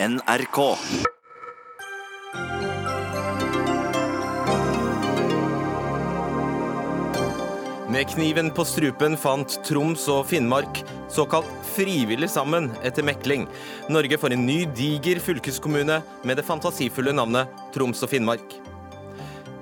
[0.00, 0.76] NRK.
[7.88, 13.48] Med kniven på strupen fant Troms og Finnmark såkalt frivillig sammen etter mekling.
[13.90, 18.54] Norge får en ny diger fylkeskommune med det fantasifulle navnet Troms og Finnmark.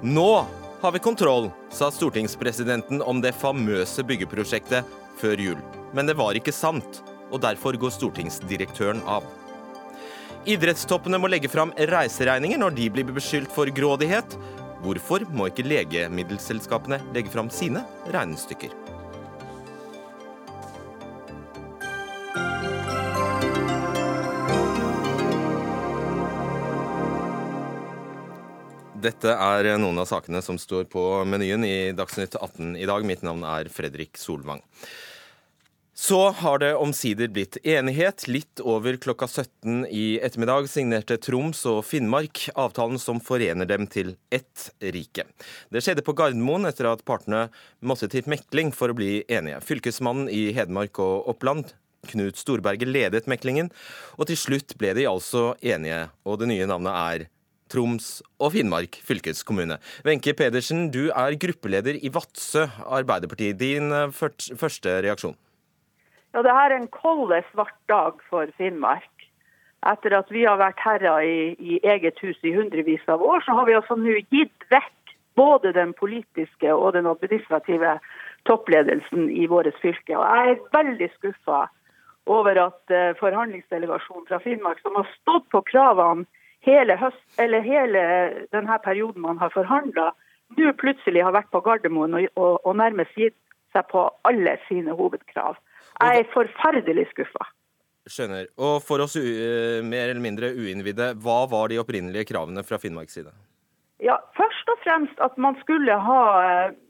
[0.04, 0.44] Nå
[0.82, 4.84] har vi kontroll, sa stortingspresidenten om det famøse byggeprosjektet
[5.16, 5.66] før jul.
[5.96, 7.00] Men det var ikke sant,
[7.32, 9.24] og derfor går stortingsdirektøren av.
[10.46, 14.36] Idrettstoppene må legge fram reiseregninger når de blir beskyldt for grådighet.
[14.84, 17.82] Hvorfor må ikke legemiddelselskapene legge fram sine
[18.14, 18.70] regnestykker?
[29.02, 33.02] Dette er noen av sakene som står på menyen i Dagsnytt 18 i dag.
[33.02, 34.62] Mitt navn er Fredrik Solvang.
[35.98, 38.26] Så har det omsider blitt enighet.
[38.28, 44.12] Litt over klokka 17 i ettermiddag signerte Troms og Finnmark avtalen som forener dem til
[44.28, 45.24] ett rike.
[45.72, 47.46] Det skjedde på Gardermoen etter at partene
[47.80, 49.62] måtte til mekling for å bli enige.
[49.64, 51.72] Fylkesmannen i Hedmark og Oppland,
[52.12, 53.72] Knut Storberget, ledet meklingen,
[54.20, 57.26] og til slutt ble de altså enige, og det nye navnet er
[57.72, 59.80] Troms og Finnmark fylkeskommune.
[60.04, 63.54] Wenche Pedersen, du er gruppeleder i Vadsø Arbeiderparti.
[63.56, 65.40] Din første reaksjon?
[66.36, 69.08] Ja, det er en kold, svart dag for Finnmark.
[69.88, 73.54] Etter at vi har vært herrer i, i, eget hus i hundrevis av år, så
[73.56, 77.94] har vi altså nå gitt vekk både den politiske og den administrative
[78.44, 80.12] toppledelsen i vårt fylke.
[80.12, 81.62] Og jeg er veldig skuffa
[82.28, 86.26] over at uh, forhandlingsdelegasjonen fra Finnmark, som har stått på kravene
[86.68, 88.02] hele, høst, hele
[88.52, 90.10] denne perioden man har forhandla,
[90.60, 93.38] nå plutselig har vært på Gardermoen og, og, og, nærmest gitt
[93.72, 95.56] seg på alle sine hovedkrav.
[96.00, 97.48] Jeg er forferdelig skuffa.
[98.06, 98.46] Skjønner.
[98.62, 103.18] Og for oss uh, mer eller mindre uinnvidde, hva var de opprinnelige kravene fra Finnmarks
[103.18, 103.32] side?
[104.04, 106.22] Ja, Først og fremst at man skulle ha,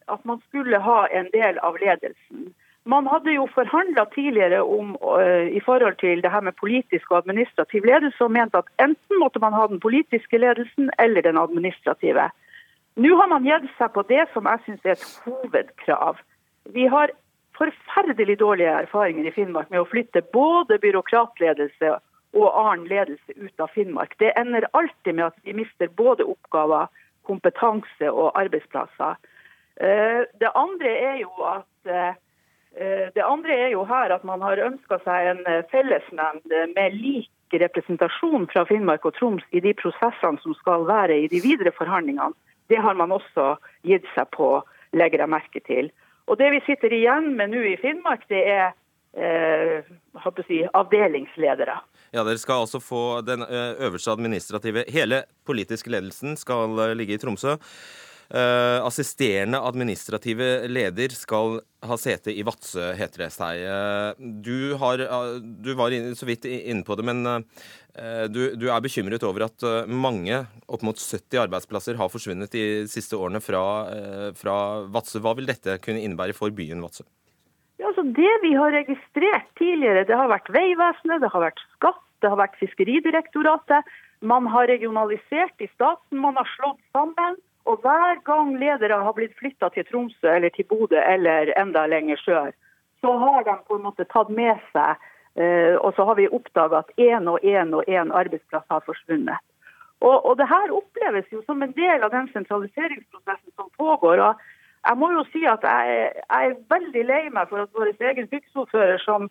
[0.08, 2.48] at man skulle ha en del av ledelsen.
[2.86, 7.18] Man hadde jo forhandla tidligere om, uh, i forhold til det her med politisk og
[7.22, 12.28] administrativ ledelse, og mente at enten måtte man ha den politiske ledelsen eller den administrative.
[12.96, 16.20] Nå har man gitt seg på det som jeg syns er et hovedkrav.
[16.74, 17.12] Vi har
[17.56, 21.94] forferdelig dårlige erfaringer i Finnmark med å flytte både byråkratledelse
[22.36, 24.14] og annen ledelse ut av Finnmark.
[24.20, 26.90] Det ender alltid med at vi mister både oppgaver,
[27.26, 29.16] kompetanse og arbeidsplasser.
[29.76, 32.14] Uh, det andre er jo at uh,
[32.76, 36.96] Eh, det andre er jo her at man har ønska seg en eh, fellesnemnd med
[37.00, 41.72] lik representasjon fra Finnmark og Troms i de prosessene som skal være i de videre
[41.72, 42.36] forhandlingene.
[42.68, 43.54] Det har man også
[43.86, 44.58] gitt seg på,
[44.92, 45.88] legger jeg merke til.
[46.26, 48.72] Og Det vi sitter igjen med nå i Finnmark, det er
[49.14, 49.86] eh,
[50.48, 51.76] si, avdelingsledere.
[52.14, 57.22] Ja, Dere skal altså få den eh, øverste administrative Hele politiske ledelsen skal ligge i
[57.22, 57.56] Tromsø.
[58.26, 63.62] Uh, assisterende administrative leder skal ha sete i Vadsø, heter det seg.
[64.42, 67.22] Du, har, uh, du, var så vidt inne på det, men
[68.28, 73.16] du, du, er bekymret over at mange, opp mot 70 arbeidsplasser, har forsvunnet de siste
[73.16, 73.62] årene fra,
[74.36, 74.56] fra
[74.92, 75.22] Vadsø.
[75.24, 77.06] Hva vil dette kunne innebære for byen Vadsø?
[77.80, 82.02] Ja, altså det vi har registrert tidligere, det har vært Vegvesenet, det har vært Skatt,
[82.24, 83.90] det har vært Fiskeridirektoratet.
[84.24, 87.36] Man har regionalisert i staten, man har slått sammen.
[87.66, 92.20] Og hver gang ledere har blitt flytta til Tromsø eller til Bodø eller enda lenger
[92.22, 92.50] sør,
[93.02, 94.94] så har de på en måte tatt med seg
[95.36, 99.42] eh, Og så har vi oppdaga at én og én og én arbeidsplass har forsvunnet.
[100.00, 104.20] Og, og det her oppleves jo som en del av den sentraliseringsprosessen som pågår.
[104.20, 104.34] og
[104.86, 108.28] jeg må jo si at jeg, jeg er veldig lei meg for at vår egen
[108.30, 109.30] fylkesordfører, som,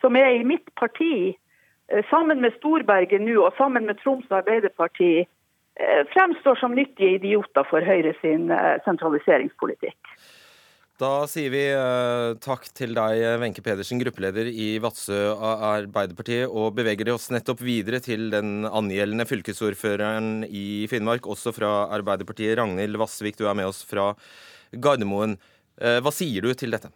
[0.00, 1.36] som, er i mitt parti,
[1.88, 5.26] eh, sammen med Storberget nå og sammen med Troms Arbeiderparti,
[6.12, 10.14] fremstår som nyttige idioter for Høyre sin eh, sentraliseringspolitikk.
[11.02, 17.10] Da sier vi uh, takk til deg, Wenche Pedersen, gruppeleder i Vadsø Arbeiderpartiet, og beveger
[17.16, 22.54] oss nettopp videre til den angjeldende fylkesordføreren i Finnmark, også fra Arbeiderpartiet.
[22.60, 24.12] Ragnhild Vassvik, du er med oss fra
[24.70, 25.34] Gardermoen.
[25.74, 26.94] Hva sier du til dette?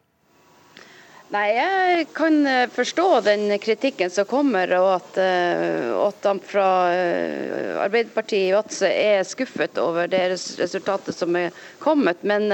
[1.29, 6.69] Nei, Jeg kan eh, forstå den kritikken som kommer, og at, eh, at de fra
[6.89, 11.53] eh, Arbeiderpartiet i Vadsø er skuffet over det resultatet som er
[11.85, 12.25] kommet.
[12.25, 12.49] Men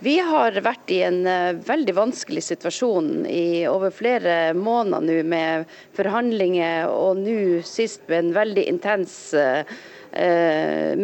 [0.00, 1.26] Vi har vært i en
[1.60, 8.30] veldig vanskelig situasjon i over flere måneder nå med forhandlinger, og nå sist med en
[8.38, 9.34] veldig intens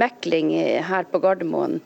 [0.00, 0.48] mekling
[0.88, 1.76] her på Gardermoen.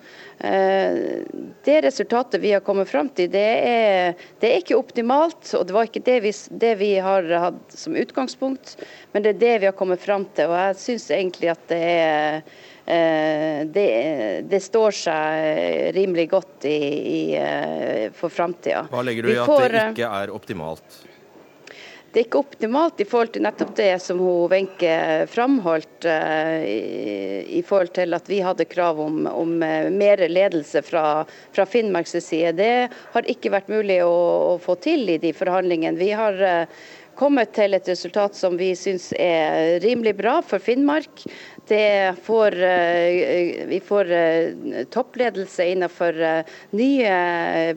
[0.40, 1.22] Eh,
[1.64, 5.52] det resultatet vi har kommet fram til, det er, det er ikke optimalt.
[5.58, 6.32] og Det var ikke det vi,
[6.62, 8.76] det vi, har hatt som utgangspunkt,
[9.12, 10.48] men det er det vi har kommet fram til.
[10.48, 12.40] og Jeg syns egentlig at det er
[12.86, 13.86] eh, det,
[14.48, 18.86] det, står seg rimelig godt i, i, eh, for framtida.
[18.88, 21.02] Hva legger du i at det ikke er optimalt?
[22.10, 24.18] Det er ikke optimalt i forhold til nettopp det som
[24.50, 24.94] Wenche
[25.30, 31.22] framholdt, uh, i, forhold til at vi hadde krav om, om uh, mer ledelse fra,
[31.54, 32.56] fra Finnmarks side.
[32.58, 32.72] Det
[33.14, 36.00] har ikke vært mulig å, å, få til i de forhandlingene.
[36.02, 36.82] Vi har uh,
[37.20, 41.26] kommet til et resultat som vi syns er rimelig bra for Finnmark.
[41.70, 42.54] Får,
[43.70, 44.08] vi får
[44.90, 46.16] toppledelse innenfor
[46.74, 47.12] nye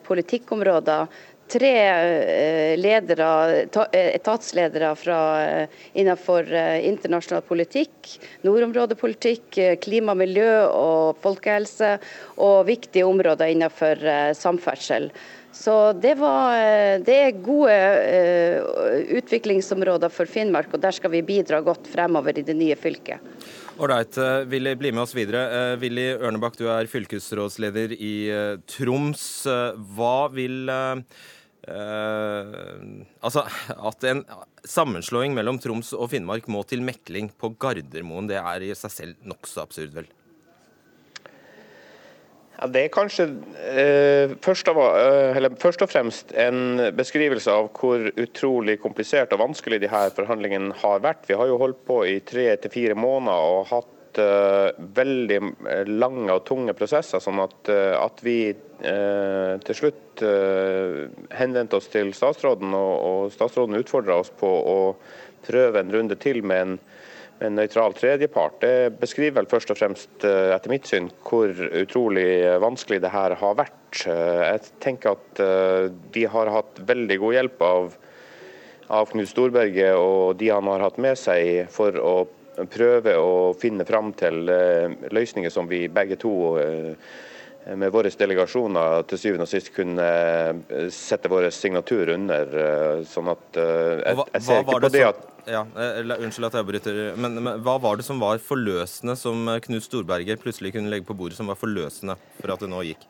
[0.01, 1.11] politikkområder
[1.47, 3.61] tre eh, ledere,
[3.91, 6.47] eh, etatsledere fra, eh, innenfor
[6.81, 11.97] internasjonal politikk, nordområdepolitikk, klima, miljø og folkehelse,
[12.37, 14.01] og viktige områder innenfor
[14.37, 15.09] samferdsel.
[15.53, 16.57] Så det, var,
[17.05, 17.75] det er gode
[19.19, 23.21] utviklingsområder for Finnmark, og der skal vi bidra godt fremover i det nye fylket.
[23.81, 24.17] Ålreit.
[24.47, 25.75] Willy, bli med oss videre.
[25.81, 28.15] Willy Ørnebakk, du er fylkesrådsleder i
[28.69, 29.23] Troms.
[29.95, 30.69] Hva vil
[31.63, 34.25] Uh, altså, At en
[34.67, 39.29] sammenslåing mellom Troms og Finnmark må til mekling på Gardermoen, det er i seg selv
[39.31, 40.09] nokså absurd, vel?
[42.63, 43.25] Ja, det er kanskje
[43.67, 49.81] eh, først, av, uh, først, og fremst en beskrivelse av hvor utrolig komplisert og vanskelig
[49.83, 51.27] de her forhandlingene har vært.
[51.27, 55.39] Vi har jo holdt på i tre til fire måneder og hatt veldig
[55.89, 57.17] lange og tunge prosesser.
[57.17, 61.05] sånn at, at vi Eh, til slutt eh,
[61.39, 64.79] henvendte oss til statsråden, og, og statsråden utfordra oss på å
[65.45, 66.73] prøve en runde til med en,
[67.43, 68.59] en nøytral tredjepart.
[68.63, 72.27] Det beskriver vel først og fremst, eh, etter mitt syn, hvor utrolig
[72.63, 73.79] vanskelig det her har vært.
[74.03, 75.41] Jeg tenker at
[76.15, 77.91] de har hatt veldig god hjelp av,
[78.89, 82.15] av Knut Storberget og de han har hatt med seg for å
[82.73, 84.49] prøve å finne fram til
[85.13, 86.33] løsninger som vi begge to
[87.65, 92.55] med våre delegasjoner til syvende og sist kunne eh, sette vår signatur under.
[92.63, 95.63] Eh, sånn at eh, jeg, jeg ser ikke på det at ja,
[96.17, 100.41] Unnskyld at jeg avbryter, men, men, hva var det som var forløsende, som Knut Storberget
[100.43, 103.07] plutselig kunne legge på bordet, som var forløsende for at det nå gikk?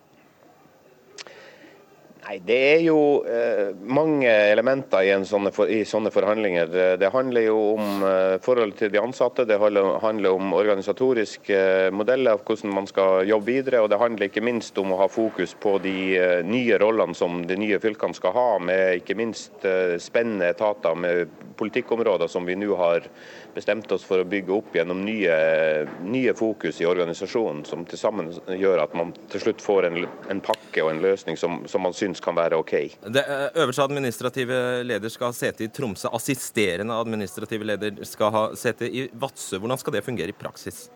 [2.24, 6.72] Nei, Det er jo eh, mange elementer i, sånne, for, i, sånne, forhandlinger.
[7.02, 11.58] Det handler jo om eh, forholdet til de ansatte, det handler, om organisatoriske
[11.90, 13.82] eh, av hvordan man skal jobbe videre.
[13.84, 17.42] Og det handler ikke minst om å ha fokus på de eh, nye rollene som
[17.50, 22.56] de nye fylkene skal ha, med ikke minst eh, spennende etater med politikkområder som vi
[22.56, 23.10] nå har
[23.56, 25.36] bestemt oss for å bygge opp gjennom nye,
[26.06, 30.02] nye fokus i organisasjonen, som til sammen gjør at man til slutt får en,
[30.32, 32.74] en pakke og en løsning som, som man syns syns kan være OK.
[33.14, 36.12] Det eh, Øverste administrative leder skal ha sete i Tromsø.
[36.14, 39.60] Assisterende administrative leder skal ha sete i Vadsø.
[39.60, 40.90] Hvordan skal det fungere i praksis?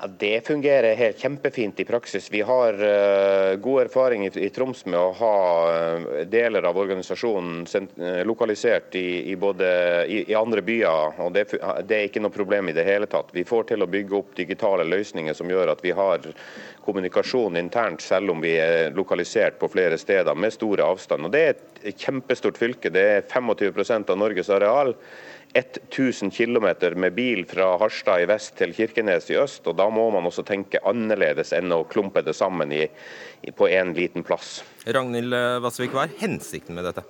[0.00, 2.30] Ja, Det fungerer helt kjempefint i praksis.
[2.30, 7.66] Vi har uh, god erfaring i, i, Troms med å ha uh, deler av organisasjonen
[7.66, 9.70] uh, lokalisert i, i både
[10.06, 11.18] i, i, andre byer.
[11.18, 11.48] og det,
[11.88, 13.32] det, er ikke noe problem i det hele tatt.
[13.34, 16.30] Vi får til å bygge opp digitale løsninger som gjør at vi har
[16.84, 21.34] kommunikasjon internt, selv om vi er lokalisert på flere steder med store avstander.
[21.34, 22.94] Det er et kjempestort fylke.
[22.94, 24.94] Det er 25% av Norges areal.
[25.54, 26.66] 1000 km
[26.96, 29.66] med bil fra Harstad i vest til Kirkenes i øst.
[29.66, 32.84] og Da må man også tenke annerledes enn å klumpe det sammen i,
[33.42, 34.62] i, på én liten plass.
[34.86, 35.34] Ragnhild
[35.64, 37.04] Vassvik, hva er hensikten med dette?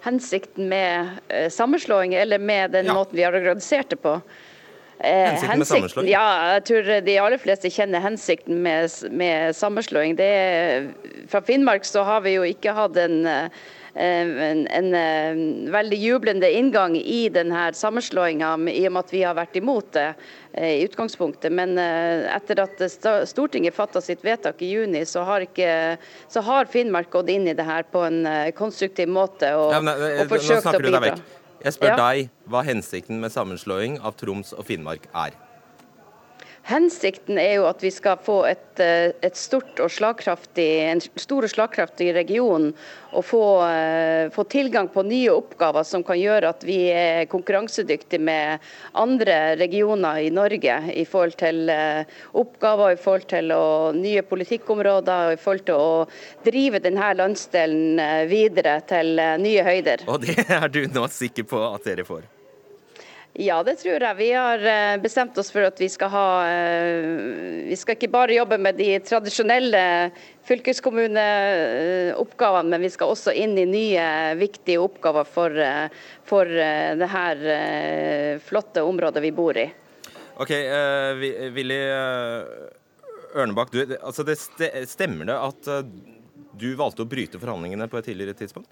[0.00, 2.94] Hensikten med eh, sammenslåing, eller med den ja.
[2.96, 4.16] måten vi har organisert det på?
[4.98, 6.08] Eh, hensikten med sammenslåing?
[6.08, 6.24] Ja,
[6.56, 10.16] jeg tror de aller fleste kjenner hensikten med, med sammenslåing.
[10.20, 10.88] Er,
[11.28, 15.40] fra Finnmark så har vi jo ikke hatt en Eh, en, en, eh,
[15.72, 20.06] veldig jublende inngang i denne sammenslåinga, i og med at vi har vært imot det
[20.52, 21.50] eh, i utgangspunktet.
[21.52, 22.84] Men etter at
[23.28, 25.98] Stortinget fatta sitt vedtak i juni, så har, ikke,
[26.30, 28.22] så har, Finnmark gått inn i det her på en
[28.56, 31.14] konstruktiv måte og, ja, men, og forsøkt å bidra.
[31.60, 32.00] Jeg spør ja.
[32.00, 35.34] deg hva hensikten med sammenslåing av Troms og Finnmark er.
[36.70, 41.50] Hensikten er jo at vi skal få et, eh, et stort og en stor og
[41.50, 42.72] slagkraftig region.
[43.12, 48.20] Og få, eh, få, tilgang på nye oppgaver som kan gjøre at vi er konkurransedyktige
[48.20, 48.60] med
[48.94, 55.26] andre regioner i Norge i forhold til eh, oppgaver, i forhold til å, nye politikkområder
[55.26, 56.08] og i forhold til å
[56.44, 60.06] drive denne landsdelen videre til nye høyder.
[60.06, 62.39] Og det er du nå sikker på at dere får?
[63.38, 64.16] Ja, det tror jeg.
[64.18, 67.00] Vi har eh, bestemt oss for at vi skal ha eh,
[67.68, 70.10] Vi skal ikke bare jobbe med de tradisjonelle
[70.48, 75.88] fylkeskommuneoppgavene, men vi skal også inn i nye, viktige oppgaver for, eh,
[76.26, 77.36] for det her
[78.42, 79.72] flotte området vi bor i.
[80.40, 81.12] Ok, uh,
[81.54, 81.80] Willy
[83.36, 84.36] Ørnebakk, du, altså det
[84.88, 85.68] stemmer det at
[86.58, 88.70] du valgte å bryte forhandlingene på et tidligere tidspunkt?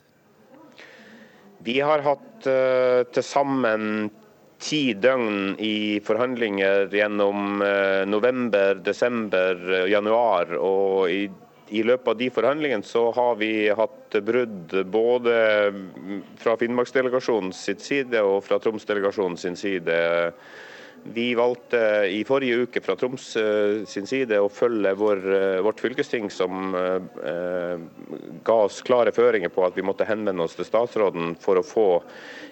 [1.63, 4.11] Vi har hatt uh, til sammen
[4.59, 9.61] ti døgn i forhandlinger gjennom eh, november, desember,
[9.91, 10.55] januar.
[10.59, 11.29] og i,
[11.71, 15.35] i løpet av de forhandlingene så har vi hatt brudd både
[16.41, 20.01] fra Finnmarksdelegasjonens side og fra Troms-delegasjonens side.
[21.05, 21.79] Vi valgte
[22.11, 26.75] i forrige uke fra Troms eh, sin side å følge vår, eh, vårt fylkesting, som
[26.75, 27.79] eh,
[28.45, 31.87] ga oss klare føringer på at vi måtte henvende oss til statsråden for å få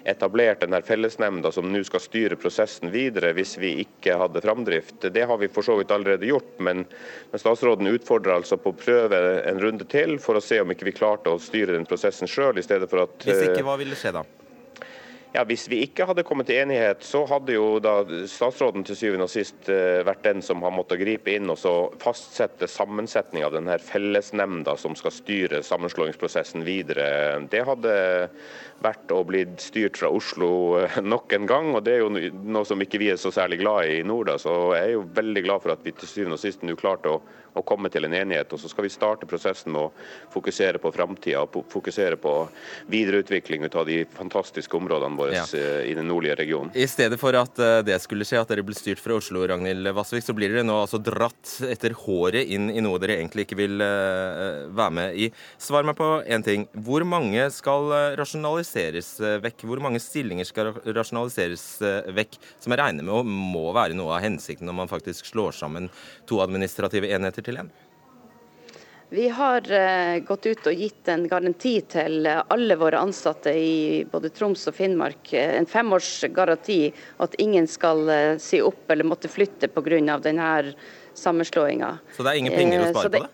[0.06, 5.08] etablert denne fellesnemnda som nå skal styre prosessen videre hvis vi ikke hadde framdrift.
[5.12, 6.86] Det har vi for så vidt allerede gjort, men,
[7.32, 10.88] men statsråden utfordrer altså på å prøve en runde til for å se om ikke
[10.88, 13.98] vi klarte å styre den prosessen sjøl, i stedet for at Hvis ikke, hva ville
[13.98, 14.24] skje da?
[15.36, 17.98] Ja, Hvis vi ikke hadde kommet til enighet, så hadde jo da
[18.30, 21.72] statsråden til syvende og sist eh, vært den som har måttet gripe inn og så
[22.00, 27.10] fastsette sammensetning av denne fellesnemnda som skal styre sammenslåingsprosessen videre.
[27.52, 27.92] Det hadde
[28.80, 30.48] vært og blitt styrt fra Oslo
[30.80, 33.60] eh, nok en gang, og det er jo noe som ikke vi er så særlig
[33.60, 34.32] glad i i nord.
[34.40, 37.12] Så jeg er jo veldig glad for at vi til syvende og sist nå klarte
[37.12, 37.20] å,
[37.56, 38.52] å komme til en enighet.
[38.52, 42.34] Og så skal vi starte prosessen med å fokusere på framtida og fokusere på
[42.92, 45.44] videreutvikling ut av de fantastiske områdene våre ja.
[45.56, 46.72] Eh, i den nordlige regionen.
[46.76, 49.88] I stedet for at eh, det skulle skje, at dere ble styrt fra Oslo, Ragnhild
[49.96, 53.58] Vassvik, så blir dere nå altså dratt etter håret inn i noe dere egentlig ikke
[53.58, 55.30] vil uh, være med i.
[55.62, 56.66] Svar meg på én ting.
[56.86, 59.64] Hvor mange skal rasjonaliseres vekk?
[59.68, 61.64] Hvor mange stillinger skal rasjonaliseres
[62.16, 65.88] vekk, som jeg regner med må være noe av hensikten når man faktisk slår sammen
[66.28, 67.70] to administrative enheter til en?
[69.14, 74.32] Vi har uh, gått ut og gitt en garanti til alle våre ansatte i både
[74.34, 75.30] Troms og Finnmark.
[75.30, 76.80] Eh, en femårsgaranti
[77.22, 78.02] at ingen skal
[78.42, 80.18] si opp eller måtte flytte pga.
[80.18, 80.74] denne
[81.14, 81.98] sammenslåinga.
[82.16, 83.32] Så det er ingen penger å spare det, på det?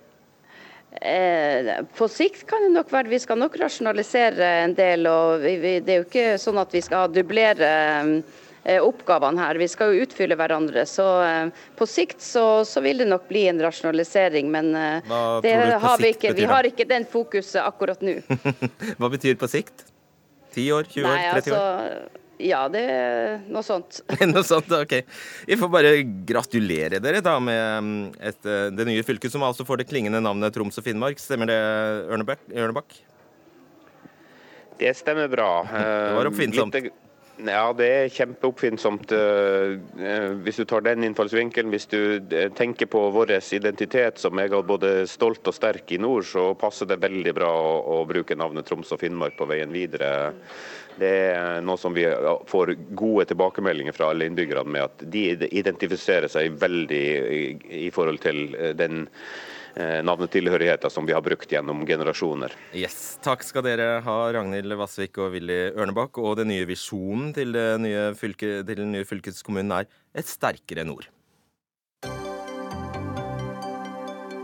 [1.96, 5.06] På sikt kan det nok være Vi skal nok rasjonalisere en del.
[5.08, 7.72] og Det er jo ikke sånn at vi skal dublere
[8.12, 8.22] Eh,
[8.64, 9.58] oppgavene her.
[9.58, 10.84] Vi skal jo utfylle hverandre.
[10.86, 15.56] Så eh, på sikt så, så vil det nok bli en rasjonalisering, men eh, det
[15.82, 16.34] har vi ikke.
[16.38, 18.20] Vi har ikke den fokuset akkurat nå.
[19.00, 19.86] Hva betyr på sikt?
[20.54, 22.18] 10 år, 20 Nei, år, 30 altså, år?
[22.42, 24.02] Ja, det er noe sånt.
[24.34, 24.96] noe sånt, ok.
[25.48, 25.92] Vi får bare
[26.26, 30.54] gratulere dere da med mm, et, det nye fylket, som altså får det klingende navnet
[30.54, 31.22] Troms og Finnmark.
[31.22, 31.62] Stemmer det,
[32.10, 33.00] Ørnebakk?
[34.82, 35.50] Det stemmer bra.
[35.72, 36.74] Det var oppfinnsomt.
[36.74, 37.01] Litt,
[37.40, 39.12] ja, det er kjempeoppfinnsomt.
[39.16, 39.72] Eh,
[40.04, 41.72] eh, hvis du tar den innfallsvinkelen.
[41.72, 46.00] Hvis du eh, tenker på vår identitet som jeg er både stolt og sterk i
[46.02, 49.72] nord, så passer det veldig bra å, å bruke navnet Troms og Finnmark på veien
[49.72, 50.12] videre.
[51.00, 52.04] Det er noe som vi
[52.50, 57.06] får gode tilbakemeldinger fra alle innbyggerne med at de identifiserer seg veldig
[57.80, 58.44] i, forhold til
[58.76, 59.06] den
[59.76, 62.54] navnetilhørigheter som vi har brukt gjennom generasjoner.
[62.76, 66.20] Yes, Takk skal dere ha, Ragnhild Vassvik og Willy Ørnebakk.
[66.22, 71.08] Og den nye visjonen til, nye fylke, til den nye fylkeskommunen er et sterkere nord.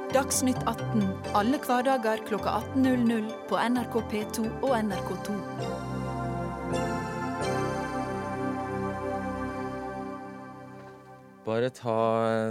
[0.09, 1.03] Dagsnytt 18
[1.37, 5.37] alle hverdager klokka 18.00 på NRK P2 og NRK2.
[11.49, 11.97] Bare ta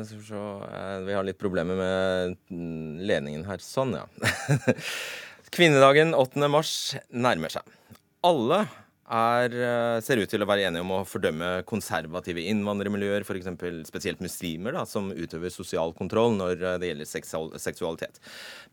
[0.07, 2.37] Skal Vi har litt problemer med
[3.05, 3.61] ledningen her.
[3.61, 4.07] Sånn, ja.
[5.53, 6.49] Kvinnedagen 8.
[6.49, 6.73] mars
[7.13, 7.67] nærmer seg.
[8.25, 8.65] Alle
[9.07, 13.47] er, eh, ser ut til å være enige om å fordømme konservative innvandrermiljøer, f.eks.
[13.87, 17.11] spesielt muslimer, da, som utøver sosial kontroll når eh, det gjelder
[17.61, 18.19] seksualitet.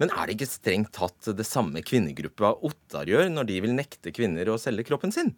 [0.02, 4.14] Men er det ikke strengt tatt det samme kvinnegruppa Ottar gjør når de vil nekte
[4.14, 5.36] kvinner å selge kroppen sin?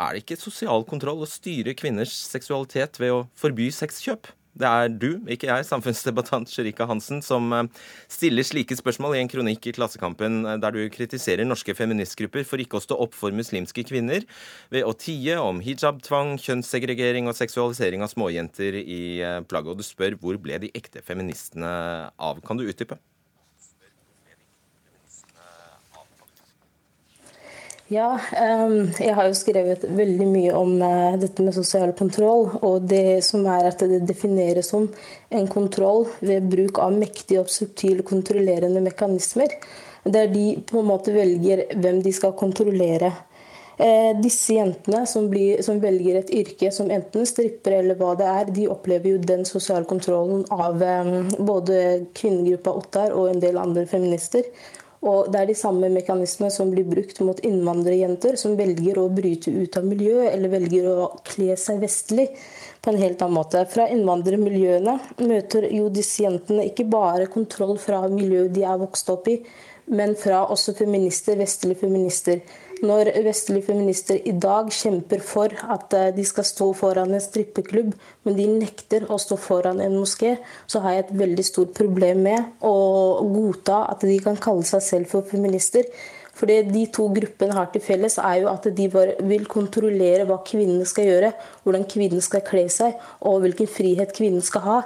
[0.00, 4.30] Er det ikke sosial kontroll å styre kvinners seksualitet ved å forby sexkjøp?
[4.52, 7.68] Det er du, ikke jeg, samfunnsdebattant Sherika Hansen, som eh,
[8.12, 12.60] stiller slike spørsmål i en kronikk i Klassekampen eh, der du kritiserer norske feministgrupper for
[12.60, 14.26] ikke å stå opp for muslimske kvinner
[14.72, 19.72] ved å tie om hijab-tvang, kjønnssegregering og seksualisering av småjenter i eh, plagget.
[19.72, 21.72] Og du spør hvor ble de ekte feministene
[22.12, 22.44] av?
[22.44, 23.00] Kan du utdype?
[27.92, 32.46] Ja, jeg har jo skrevet veldig mye om eh, dette med sosial kontroll.
[32.64, 34.86] Og det som er at det defineres som
[35.32, 39.52] en kontroll ved bruk av mektige og subtile kontrollerende mekanismer.
[40.08, 43.12] Der de på en måte velger hvem de skal kontrollere.
[43.76, 48.28] Eh, disse jentene som, blir, som, velger et yrke som enten stripper eller hva det
[48.30, 50.80] er, de opplever jo den sosiale kontrollen av
[51.40, 54.48] både kvinnegruppa Ottar og en del andre feminister.
[55.02, 59.50] Og Det er de samme mekanismene som blir brukt mot innvandrerjenter som velger å bryte
[59.50, 62.28] ut av miljøet eller velger å kle seg vestlig
[62.82, 63.64] på en helt annen måte.
[63.72, 64.94] Fra innvandrermiljøene
[65.26, 69.40] møter jo disse jentene ikke bare kontroll fra miljøet de er vokst opp i,
[69.90, 72.44] men fra også feminister, vestlige feminister
[72.82, 77.92] når vestlige feminister i dag kjemper for at eh, de skal stå foran en strippeklubb,
[78.26, 80.36] men de nekter å stå foran en moské,
[80.66, 82.74] så har jeg et veldig stort problem med å
[83.30, 85.86] godta at de kan kalle seg selv for feminister.
[86.32, 90.40] For det de to gruppene har til felles, er jo at de vil kontrollere hva
[90.46, 92.96] kvinnene skal gjøre, hvordan kvinnene skal kle seg,
[93.28, 94.78] og hvilken frihet kvinnen skal ha.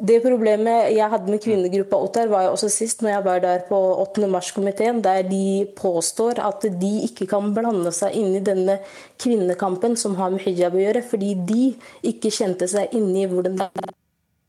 [0.00, 3.64] Det problemet jeg hadde med kvinnegruppa Ottar, var jo også sist når jeg var der
[3.68, 4.30] på 8.
[4.32, 8.78] mars-komiteen, der de påstår at de ikke kan blande seg inn i denne
[9.20, 11.66] kvinnekampen som har med hijab å gjøre, fordi de
[12.14, 13.99] ikke kjente seg inn i hvordan det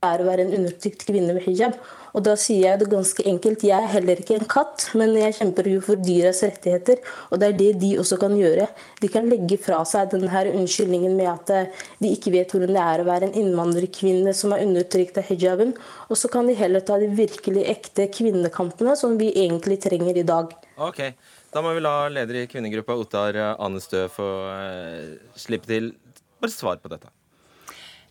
[0.02, 1.76] er å være en undertrykt kvinne med hijab.
[2.12, 3.64] Og da sier jeg det ganske enkelt.
[3.64, 7.00] Jeg er heller ikke en katt, men jeg kjemper jo for dyras rettigheter.
[7.30, 8.66] Og det er det de også kan gjøre.
[9.00, 12.84] De kan legge fra seg denne unnskyldningen med at eh, de ikke vet hvordan det
[12.84, 15.76] er å være en innvandrerkvinne som er undertrykt av hijaben.
[16.10, 20.28] Og så kan de heller ta de virkelig ekte kvinnekampene som vi egentlig trenger i
[20.28, 20.52] dag.
[20.82, 21.06] Ok,
[21.52, 25.92] Da må vi la leder i kvinnegruppa Ottar Anestø få uh, slippe til.
[26.40, 27.12] Bare svar på dette.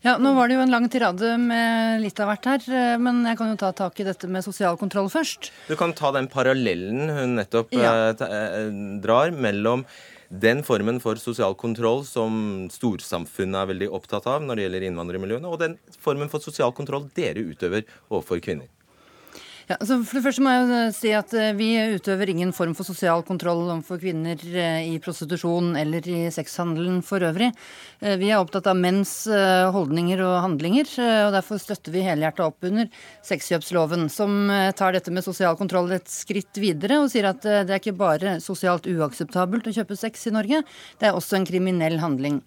[0.01, 3.21] Ja, Nå var det jo en lang tirade med litt av hvert her, eh, men
[3.29, 5.51] jeg kan jo ta tak i dette med sosial kontroll først.
[5.69, 7.93] Du kan ta den parallellen hun nettopp ja.
[8.17, 8.73] eh,
[9.05, 9.85] drar mellom
[10.31, 15.51] den formen for sosial kontroll som storsamfunnet er veldig opptatt av når det gjelder innvandrermiljøene,
[15.53, 18.71] og den formen for sosial kontroll dere utøver overfor kvinner.
[19.71, 22.89] Ja, altså for det første må jeg si at eh, Vi utøver ingen form for
[22.89, 27.53] sosial kontroll overfor kvinner eh, i prostitusjon eller i sexhandelen for øvrig.
[28.03, 30.91] Eh, vi er opptatt av menns holdninger og handlinger,
[31.29, 32.89] og derfor støtter vi helhjertet opp under
[33.27, 37.79] sexkjøpsloven, som tar dette med sosial kontroll et skritt videre og sier at det er
[37.79, 40.65] ikke bare sosialt uakseptabelt å kjøpe sex i Norge,
[40.99, 42.41] det er også en kriminell handling.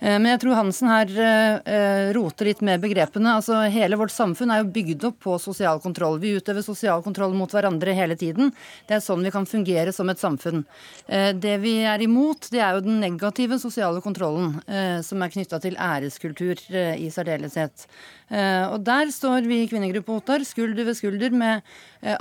[0.00, 3.36] Eh, men jeg tror Hansen her eh, eh, roter litt med begrepene.
[3.36, 6.18] Altså, hele vårt samfunn er jo bygd opp på sosial kontroll.
[6.22, 8.54] Vi utøver sosial kontroll mot hverandre hele tiden.
[8.88, 10.64] Det er sånn vi kan fungere som et samfunn.
[11.06, 14.56] Det vi er imot, det er jo den negative sosiale kontrollen,
[15.04, 17.86] som er knytta til æreskultur i særdeleshet.
[18.30, 21.66] Og der står vi i Kvinnegruppa Ottar skulder ved skulder med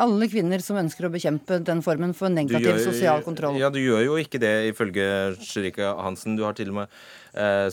[0.01, 3.59] alle kvinner som ønsker å bekjempe den formen for negativ gjør, sosial kontroll.
[3.61, 6.35] Ja, Du gjør jo ikke det, ifølge Sherika Hansen.
[6.39, 6.99] Du har til og med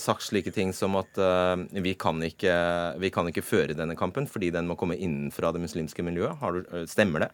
[0.00, 2.54] sagt slike ting som at eh, vi, kan ikke,
[3.00, 6.40] vi, kan ikke, føre denne kampen fordi den må komme innenfra det muslimske miljøet.
[6.40, 7.30] Du, eh, stemmer det?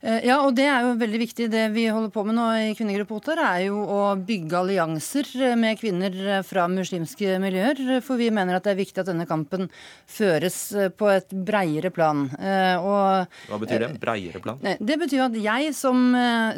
[0.00, 1.48] Eh, ja, og det er jo veldig viktig.
[1.52, 5.28] Det vi holder på med nå i Kvinnegruppe er jo å bygge allianser
[5.60, 8.00] med kvinner fra muslimske miljøer.
[8.04, 9.68] For vi mener at det er viktig at denne kampen
[10.08, 10.58] føres
[10.96, 12.26] på et breiere plan.
[12.38, 13.90] Eh, og, Hva betyr det?
[14.00, 14.60] Breiere plan?
[14.62, 16.14] Det betyr at jeg som,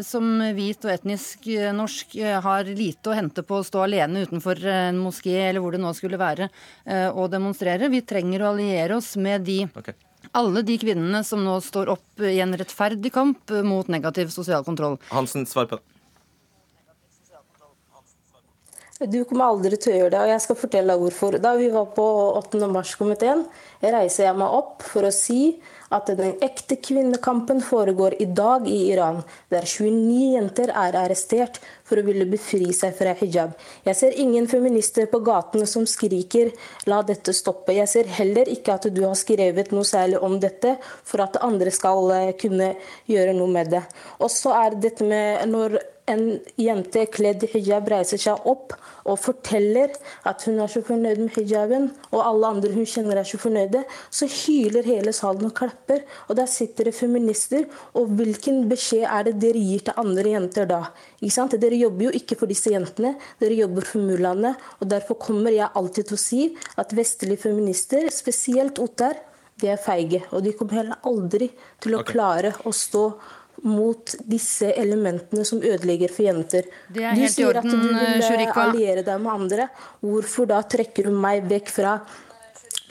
[0.06, 5.02] som hvit og etnisk norsk har lite å hente på å stå alene utenfor en
[5.02, 6.48] moské eller hvor det nå skulle være,
[7.12, 7.90] og demonstrere.
[7.92, 9.96] Vi trenger å alliere oss med de okay
[10.38, 14.98] alle de kvinnene som nå står opp i en rettferdig kamp mot negativ sosial kontroll.
[15.12, 15.86] Hansen, svar på det.
[19.10, 21.36] Du kommer aldri til å gjøre det, og jeg skal fortelle deg hvorfor.
[21.42, 22.04] Da vi var på
[22.38, 22.60] 8.
[22.70, 23.42] mars-komiteen,
[23.82, 25.56] reiser jeg meg opp for å si
[25.92, 32.00] at den ekte kvinnekampen foregår i dag i Iran, der 29 jenter er arrestert for
[32.00, 33.52] å ville befri seg fra hijab.
[33.84, 36.52] Jeg ser ingen feminister på gatene som skriker
[36.86, 37.76] 'la dette stoppe'.
[37.76, 41.70] Jeg ser heller ikke at du har skrevet noe særlig om dette for at andre
[41.70, 42.74] skal eh, kunne
[43.06, 43.82] gjøre noe med det.
[44.20, 45.78] Og så er dette med når
[46.10, 48.74] en jente kledd i hijab reiser seg opp
[49.06, 49.92] og forteller
[50.28, 53.82] at hun er så fornøyd med hijaben, og alle andre hun kjenner er så fornøyde,
[54.10, 56.04] så hyler hele salen og klapper.
[56.28, 57.66] Og der sitter det feminister.
[57.98, 60.80] Og hvilken beskjed er det dere gir til andre jenter da?
[61.20, 61.58] Ikke sant?
[61.62, 64.54] Dere jobber jo ikke for disse jentene, dere jobber for mullaene.
[64.80, 66.42] Og derfor kommer jeg alltid til å si
[66.78, 69.18] at vestlige feminister, spesielt Ottar,
[69.62, 70.22] de er feige.
[70.32, 71.50] Og de kommer heller aldri
[71.82, 73.06] til å klare å stå
[73.62, 76.66] mot disse elementene som ødelegger for jenter.
[77.14, 78.66] du sier at du vil Shurika.
[78.66, 79.68] alliere deg med andre.
[80.02, 81.96] Hvorfor da trekker du meg vekk fra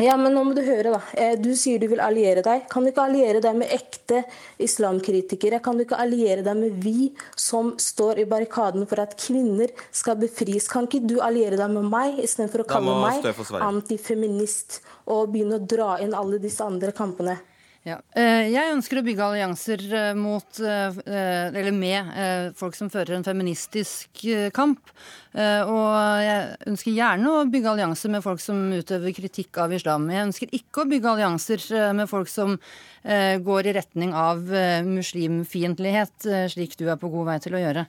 [0.01, 0.99] ja, men nå må du høre, da.
[1.13, 2.63] Eh, du sier du vil alliere deg.
[2.71, 4.23] Kan du ikke alliere deg med ekte
[4.61, 5.59] islamkritikere?
[5.61, 10.17] Kan du ikke alliere deg med vi som står i barrikaden for at kvinner skal
[10.21, 10.69] befris?
[10.71, 15.69] Kan ikke du alliere deg med meg istedenfor å kalle meg antifeminist og begynne å
[15.75, 17.37] dra inn alle disse andre kampene?
[17.81, 17.95] Ja.
[18.13, 24.21] Eh, jeg ønsker å bygge allianser eh, mot, eller med folk som fører en feministisk
[24.53, 24.93] kamp.
[25.31, 30.09] Og jeg ønsker gjerne å bygge allianser med folk som utøver kritikk av islam.
[30.11, 31.63] Jeg ønsker ikke å bygge allianser
[31.95, 32.57] med folk som
[33.01, 34.43] går i retning av
[34.85, 37.87] muslimfiendtlighet, slik du er på god vei til å gjøre.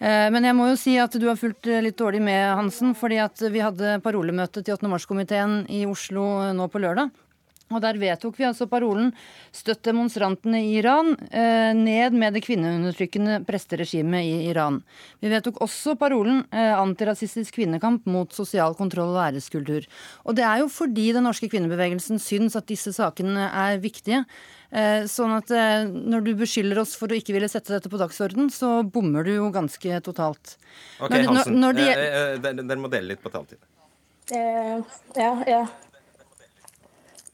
[0.00, 2.96] Men jeg må jo si at du har fulgt litt dårlig med, Hansen.
[2.96, 4.88] fordi at vi hadde parolemøte til 8.
[4.88, 6.24] mars-komiteen i Oslo
[6.56, 7.12] nå på lørdag.
[7.68, 9.12] Og Der vedtok vi altså parolen
[9.52, 14.82] 'Støtt demonstrantene i Iran', eh, ned med det kvinneundertrykkende presteregimet i Iran.
[15.20, 19.86] Vi vedtok også parolen eh, 'Antirasistisk kvinnekamp mot sosial kontroll og æreskultur'.
[20.24, 24.24] Og Det er jo fordi den norske kvinnebevegelsen syns at disse sakene er viktige.
[24.70, 28.48] Eh, sånn at når du beskylder oss for å ikke ville sette dette på dagsorden,
[28.50, 30.56] så bommer du jo ganske totalt.
[31.00, 31.60] Ok, Hansen.
[31.60, 33.58] Dere må dele litt på taletid.
[34.30, 34.80] Eh,
[35.16, 35.66] ja, ja.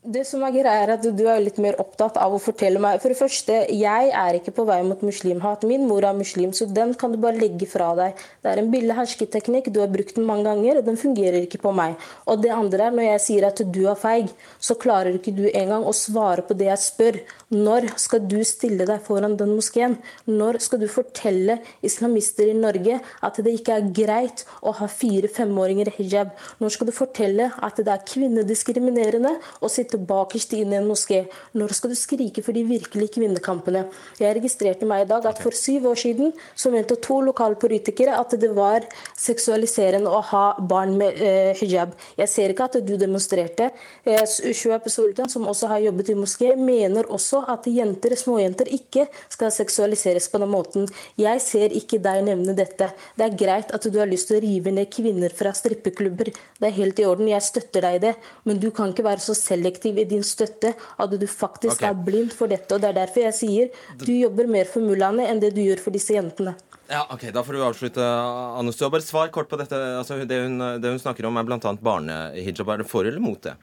[0.05, 2.99] Det som er greia er at Du er litt mer opptatt av å fortelle meg
[3.01, 5.63] For det første, jeg er ikke på vei mot muslimhat.
[5.65, 8.19] Min mor er muslim, så den kan du bare legge fra deg.
[8.45, 11.63] Det er en billig hersketeknikk, du har brukt den mange ganger, og den fungerer ikke
[11.63, 11.97] på meg.
[12.29, 14.29] Og det andre er, når jeg sier at du er feig,
[14.61, 17.19] så klarer ikke du engang å svare på det jeg spør.
[17.55, 19.97] Når skal du stille deg foran den moskeen?
[20.29, 25.95] Når skal du fortelle islamister i Norge at det ikke er greit å ha fire-femåringer
[25.95, 26.37] i hijab?
[26.61, 31.25] Når skal du fortelle at det er kvinnediskriminerende å sitte bakerst inn i en moské?
[31.55, 33.85] Når skal du skrike for de virkelige kvinnekampene?
[34.21, 38.17] Jeg registrerte meg i dag at for syv år siden så mente to lokale politikere
[38.19, 38.87] at det var
[39.19, 41.95] seksualiserende å ha barn med eh, hijab.
[42.19, 43.71] Jeg ser ikke at du demonstrerte.
[44.05, 49.07] Eh, Shuab Sultan, som også har jobbet i moské, mener også at jenter, småjenter ikke
[49.29, 50.89] skal seksualiseres på den måten.
[51.21, 52.91] Jeg ser ikke deg nevne dette.
[53.19, 56.33] Det er greit at du har lyst til å rive ned kvinner fra strippeklubber.
[56.33, 58.15] Det er helt i orden, jeg støtter deg i det.
[58.49, 61.91] Men du kan ikke være så selektiv i din støtte at du faktisk okay.
[61.91, 62.75] er blind for dette.
[62.75, 65.83] og Det er derfor jeg sier du jobber mer for mullaene enn det du gjør
[65.87, 66.57] for disse jentene.
[66.89, 69.77] Ja, ok, Da får du avslutte, Anne Bare svar kort på dette.
[69.99, 71.59] Altså, det, hun, det hun snakker om, er bl.a.
[71.81, 72.69] barnehijab.
[72.69, 73.57] Er det for eller mot det?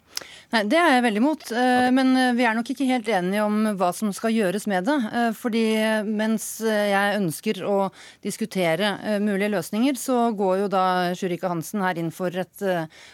[0.52, 1.44] Nei, Det er jeg veldig imot.
[1.48, 1.92] Eh, okay.
[1.96, 4.98] Men eh, vi er nok ikke helt enige om hva som skal gjøres med det.
[5.16, 5.64] Eh, fordi
[6.04, 7.78] mens jeg ønsker å
[8.24, 8.92] diskutere
[9.24, 10.84] mulige løsninger, så går jo da
[11.16, 12.66] Sjurika Hansen her inn for et,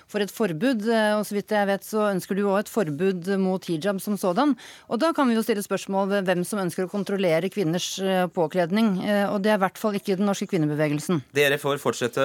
[0.09, 0.87] for et forbud.
[0.89, 4.55] Og så vidt jeg vet så ønsker du òg et forbud mot hijab som sådan.
[4.89, 7.91] Og da kan vi jo stille spørsmål ved hvem som ønsker å kontrollere kvinners
[8.33, 8.95] påkledning.
[9.29, 11.21] Og det er i hvert fall ikke den norske kvinnebevegelsen.
[11.35, 12.23] Dere får fortsette,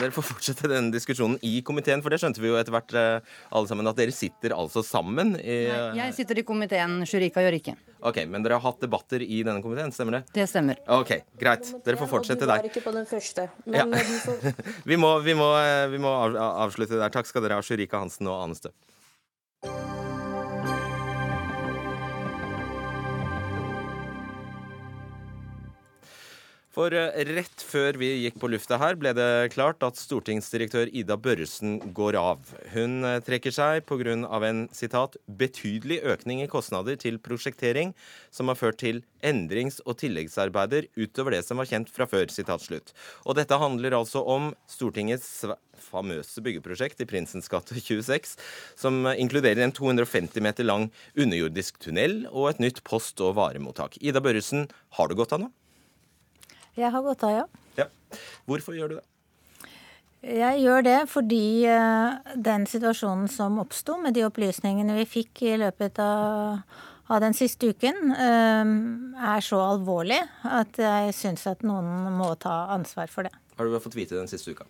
[0.00, 3.70] dere får fortsette denne diskusjonen i komiteen, for det skjønte vi jo etter hvert alle
[3.70, 7.76] sammen at dere sitter altså sammen i Nei, Jeg sitter i komiteen, Shurika gjør ikke.
[8.02, 10.22] Ok, Men dere har hatt debatter i denne komiteen, stemmer det?
[10.34, 10.80] Det stemmer.
[10.90, 11.70] Ok, Greit.
[11.86, 12.66] Dere får fortsette der.
[12.66, 13.86] ikke på den første, ja.
[14.90, 17.14] vi, må, vi, må, eh, vi må avslutte der.
[17.14, 19.91] Takk skal dere ha, Shurika Hansen og Ane
[26.72, 31.18] For eh, rett før vi gikk på lufta her, ble det klart at stortingsdirektør Ida
[31.20, 32.48] Børresen går av.
[32.72, 34.14] Hun eh, trekker seg pga.
[34.48, 37.92] en citat, 'betydelig økning i kostnader til prosjektering',
[38.30, 42.24] som har ført til endrings- og tilleggsarbeider utover det som var kjent fra før.
[42.32, 42.92] Slutt.
[43.26, 45.44] Og dette handler altså om Stortingets
[45.76, 48.36] famøse byggeprosjekt i Prinsens gate 26,
[48.76, 53.98] som inkluderer en 250 meter lang underjordisk tunnel og et nytt post- og varemottak.
[54.00, 55.52] Ida Børresen, har du gått av nå?
[56.78, 57.46] Jeg har gått av, ja.
[57.76, 57.88] ja.
[58.48, 59.06] Hvorfor gjør du det?
[60.22, 65.56] Jeg gjør det fordi eh, den situasjonen som oppsto med de opplysningene vi fikk i
[65.58, 66.62] løpet av,
[67.10, 68.70] av den siste uken, eh,
[69.34, 73.34] er så alvorlig at jeg syns at noen må ta ansvar for det.
[73.58, 74.68] Har du fått vite den siste uka?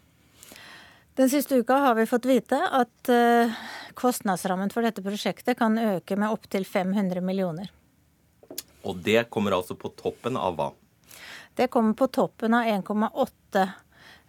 [1.21, 3.53] Den siste uka har vi fått vite at eh,
[3.95, 7.69] kostnadsrammen for dette prosjektet kan øke med opptil 500 millioner.
[8.89, 10.73] Og det kommer altså på toppen av hva?
[11.55, 13.63] Det kommer på toppen av 1,8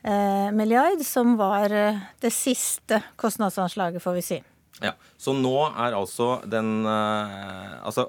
[0.03, 4.39] eh, milliard, som var eh, det siste kostnadsanslaget, får vi si.
[4.81, 8.07] Ja, Så nå er altså den eh, Altså,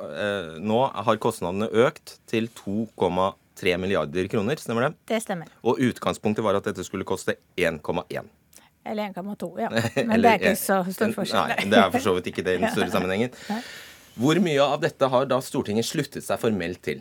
[0.64, 4.92] nå har kostnadene økt til 2,3 milliarder kroner, stemmer det?
[5.12, 5.50] Det stemmer.
[5.62, 8.32] Og utgangspunktet var at dette skulle koste 1,1.
[8.84, 9.70] Eller 1,2, ja.
[10.08, 11.54] Men det er ikke så stor forskjell.
[11.54, 13.30] Nei, det er for så vidt ikke det i den store sammenhengen.
[14.18, 17.00] Hvor mye av dette har da Stortinget sluttet seg formelt til?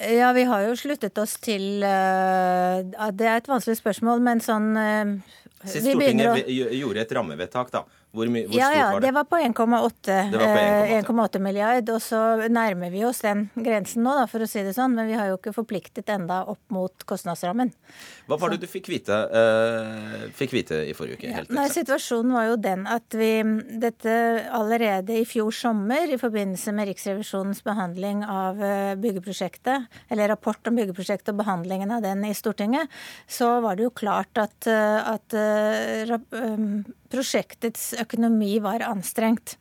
[0.00, 2.80] Ja, vi har jo sluttet oss til uh,
[3.12, 5.12] Det er et vanskelig spørsmål, men sånn uh,
[5.62, 6.54] Sist Stortinget å...
[6.74, 7.84] gjorde et rammevedtak, da.
[8.12, 9.06] Hvor, hvor ja, stort ja, var det?
[9.06, 11.88] Det var på 1,8 milliard.
[11.94, 12.18] Og så
[12.52, 14.92] nærmer vi oss den grensen nå, da, for å si det sånn.
[14.98, 17.72] Men vi har jo ikke forpliktet enda opp mot kostnadsrammen.
[18.28, 21.32] Hva var det du fikk vite, uh, fikk vite i forrige uke?
[21.32, 23.32] Ja, nei, situasjonen var jo den at vi
[23.80, 24.12] dette
[24.60, 28.60] allerede i fjor sommer, i forbindelse med Riksrevisjonens behandling av
[29.00, 32.92] byggeprosjektet, eller rapport om byggeprosjektet og behandlingen av den i Stortinget,
[33.24, 36.18] så var det jo klart at, at uh,
[37.12, 39.58] prosjektets økonomi var anstrengt.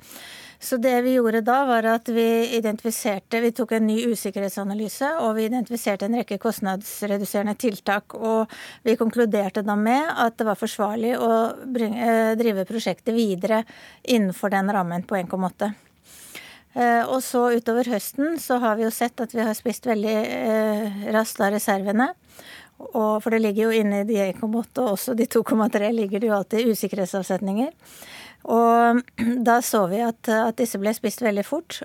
[0.61, 5.39] Så det vi gjorde da, var at vi identifiserte Vi tok en ny usikkerhetsanalyse, og
[5.39, 8.13] vi identifiserte en rekke kostnadsreduserende tiltak.
[8.13, 8.51] Og
[8.85, 11.31] vi konkluderte da med at det var forsvarlig å
[11.65, 13.63] bringe, eh, drive prosjektet videre
[14.03, 15.73] innenfor den rammen på 1,8.
[16.73, 20.17] Eh, og så utover høsten så har vi jo sett at vi har spist veldig
[20.23, 22.11] eh, raskt av reservene.
[22.81, 26.31] Og, for det ligger jo inne i de 1,8 og også de 2,3 ligger det
[26.31, 27.71] jo alltid usikkerhetsavsetninger.
[28.49, 29.01] Og
[29.47, 31.81] da så vi at, at, disse ble spist veldig fort.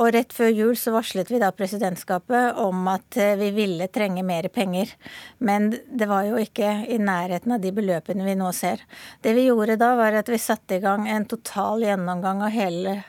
[0.00, 4.48] Og rett før jul så varslet vi da presidentskapet om at vi ville trenge mer
[4.52, 4.94] penger.
[5.38, 8.80] Men det var jo ikke i nærheten av de beløpene vi nå ser.
[9.20, 13.02] Det vi gjorde da, var at vi satte i gang en total gjennomgang av hele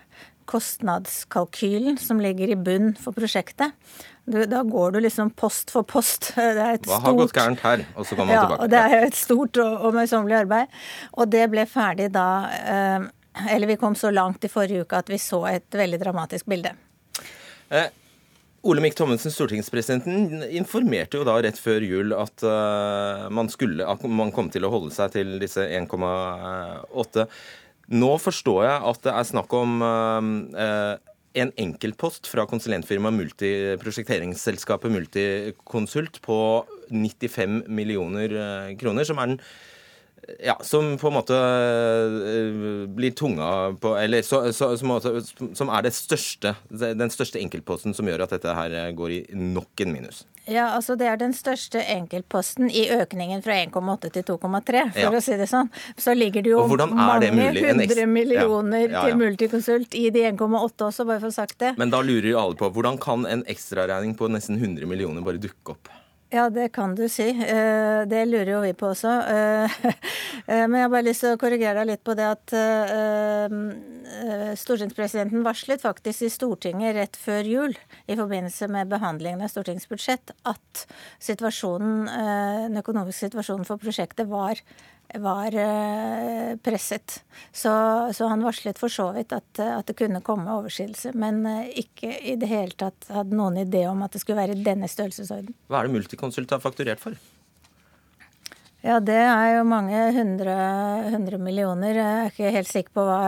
[0.52, 3.72] kostnadskalkylen som ligger i bunn for prosjektet.
[4.26, 6.32] Du, da går du liksom post for post.
[6.36, 7.86] Det er et Hva har gått gærent her?
[7.96, 8.66] Og så kommer man ja, tilbake.
[8.66, 10.78] Og det er et stort og, og møysommelig arbeid.
[11.18, 12.28] Og det ble ferdig da
[12.60, 13.08] eh,
[13.56, 16.76] Eller vi kom så langt i forrige uke at vi så et veldig dramatisk bilde.
[17.72, 17.90] Eh,
[18.62, 24.30] Olemic Thommessen, stortingspresidenten, informerte jo da rett før jul at uh, man, skulle, at man
[24.36, 27.26] kom til å holde seg til disse 1,8.
[27.98, 30.94] Nå forstår jeg at det er snakk om uh,
[31.34, 36.40] en enkeltpost fra konsulentfirmaet multi, prosjekteringsselskapet Multiconsult på
[36.92, 39.44] 95 millioner eh, kroner, som er den
[40.40, 46.54] ja, som på en måte uh, blir tunga på Eller så, så, som, er største,
[46.70, 50.24] den største enkeltposten som gjør at dette her går i nok en minus.
[50.52, 55.12] Ja, altså Det er den største enkeltposten i økningen fra 1,8 til 2,3, for ja.
[55.16, 55.72] å si det sånn.
[56.00, 61.08] Så ligger det jo mange hundre millioner ja, ja, til Multiconsult i de 1,8 også,
[61.08, 61.74] bare for å ha sagt det.
[61.80, 65.42] Men da lurer jo alle på hvordan kan en ekstraregning på nesten 100 millioner bare
[65.42, 65.92] dukke opp?
[66.32, 67.26] Ja, det kan du si.
[67.28, 69.12] Eh, det lurer jo vi på også.
[69.28, 69.74] Eh,
[70.48, 72.54] eh, men jeg har bare lyst til å korrigere deg litt på det at
[74.62, 77.76] stortingspresidenten varslet faktisk i Stortinget rett før jul
[78.08, 80.86] i forbindelse med behandlingen av stortingsbudsjett at
[81.28, 84.60] den økonomiske situasjonen for prosjektet var
[85.20, 87.24] var eh, presset.
[87.52, 87.72] Så,
[88.14, 92.14] så, han varslet for så vidt at, at det kunne komme overskridelse, men eh, ikke
[92.32, 95.56] i det hele tatt hadde noen idé om at det skulle være i denne størrelsesorden.
[95.68, 97.18] Hva er det Multiconsult har fakturert for?
[98.82, 100.54] Ja, det er jo mange hundre,
[101.14, 102.00] hundre, millioner.
[102.00, 103.20] Jeg er ikke helt sikker på hva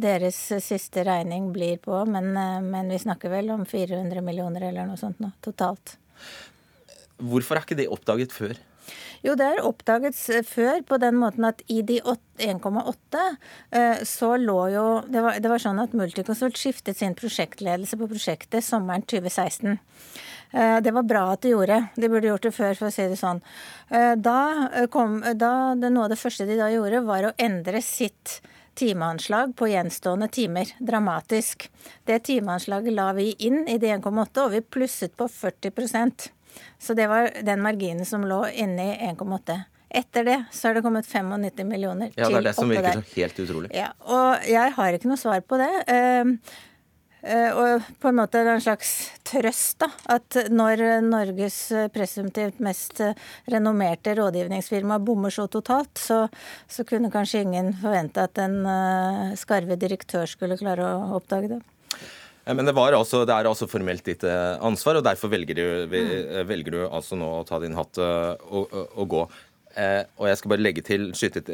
[0.00, 4.88] deres siste regning blir på, men, eh, men vi snakker vel om 400 millioner eller
[4.88, 5.98] noe sånt nå, totalt.
[7.18, 8.56] Hvorfor er ikke det oppdaget før?
[9.26, 13.22] Jo, det er oppdaget før på den måten at i de 1,8
[13.74, 18.10] eh, så lå jo det var, det var sånn at Multiconsult skiftet sin prosjektledelse på
[18.10, 19.78] prosjektet sommeren 2016.
[20.52, 21.80] Eh, det var bra at de gjorde.
[21.96, 23.42] De burde gjort det før, for å si det sånn.
[23.90, 28.38] Eh, da kom, da, Noe av det første de da gjorde, var å endre sitt
[28.78, 31.66] timeanslag på gjenstående timer dramatisk.
[32.06, 35.74] Det timeanslaget la vi inn i de 1,8, og vi plusset på 40
[36.78, 39.58] så det var den marginen som lå inni 1,8.
[39.88, 42.98] Etter det så har det kommet 95 millioner til Ja, det er det som virker
[43.00, 43.70] så helt utrolig.
[43.72, 45.70] Ja, og jeg har ikke noe svar på det.
[45.88, 46.34] Uh,
[47.24, 48.92] uh, og på en måte er en slags
[49.30, 49.88] trøst, da.
[50.18, 51.56] At når Norges
[51.94, 53.00] presumptivt mest
[53.48, 56.26] renommerte rådgivningsfirma bommer så totalt, så,
[56.68, 61.62] så kunne kanskje ingen forvente at en uh, skarve direktør skulle klare å oppdage det.
[62.48, 65.66] Eh, men det, altså, det, er altså formelt ditt eh, ansvar, og derfor velger du,
[65.92, 66.48] mm.
[66.48, 69.22] velger du altså nå å ta din hatt og, og gå.
[69.78, 71.44] Eh, og jeg skal bare legge til, skyte,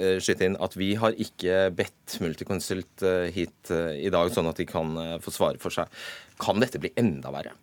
[0.46, 3.04] inn, at vi har ikke bedt Multiconsult
[3.34, 5.90] hit i dag, sånn at de kan få svare for seg.
[6.40, 7.56] Kan dette bli enda verre?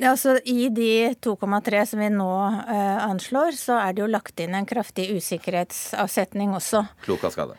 [0.00, 4.40] Ja, så I de 2,3 som vi nå uh, anslår, så er det jo lagt
[4.40, 6.80] inn en kraftig usikkerhetsavsetning også.
[7.04, 7.58] Klok av skade.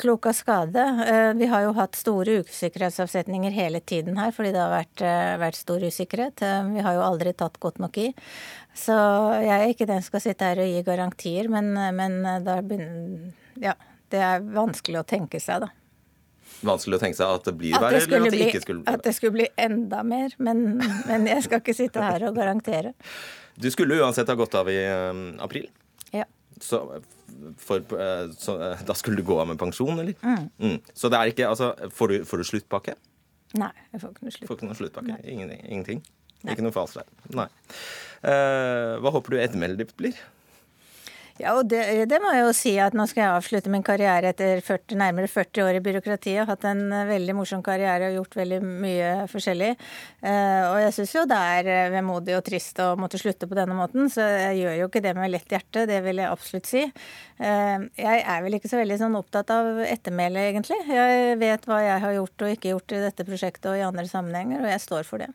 [0.00, 0.86] Klok av skade.
[1.02, 5.34] Uh, vi har jo hatt store usikkerhetsavsetninger hele tiden her, fordi det har vært, uh,
[5.44, 6.46] vært stor usikkerhet.
[6.72, 8.08] Vi har jo aldri tatt godt nok i.
[8.72, 8.96] Så
[9.44, 13.36] jeg er ikke den som skal sitte her og gi garantier, men, men da begynner
[13.60, 13.76] ja,
[14.08, 15.74] det er vanskelig å tenke seg, da
[16.66, 19.00] vanskelig å tenke seg at det blir verre, eller at det ikke skulle bli verre?
[19.00, 20.64] At det skulle bli enda mer, men,
[21.08, 22.94] men, jeg skal ikke sitte her og garantere.
[23.60, 25.68] Du skulle uansett ha gått av i um, april.
[26.14, 26.26] Ja.
[26.62, 26.80] Så,
[27.60, 30.16] for, uh, så uh, da skulle du gå av med pensjon, eller?
[30.22, 30.48] Mm.
[30.62, 30.78] Mm.
[30.94, 32.96] Så det er ikke Altså, får du, får du sluttpakke?
[33.60, 34.48] Nei, jeg får ikke noe sluttpakke.
[34.48, 35.18] Får ikke noe sluttpakke.
[35.28, 35.64] Ingenting?
[35.68, 36.04] ingenting.
[36.42, 37.10] Ikke noe falsk der.
[37.38, 37.48] Nei.
[38.22, 40.16] Uh, hva håper du ettermælet ditt blir?
[41.42, 44.30] Ja, og det, det, må jeg jo si at nå skal jeg avslutte min karriere
[44.30, 46.46] etter 40, nærmere 40 år i byråkratiet.
[46.46, 49.72] Hatt en eh, veldig morsom karriere og gjort veldig mye forskjellig.
[50.22, 53.58] Eh, og jeg syns jo det er eh, vemodig og trist å måtte slutte på
[53.58, 56.70] denne måten, så jeg gjør jo ikke det med lett hjerte, det vil jeg absolutt
[56.70, 56.86] si.
[57.42, 60.78] Jeg er vel ikke så veldig sånn opptatt av ettermæle, egentlig.
[60.86, 64.06] Jeg vet hva jeg har gjort og ikke gjort i dette prosjektet og i andre
[64.06, 65.32] sammenhenger, og jeg står for det.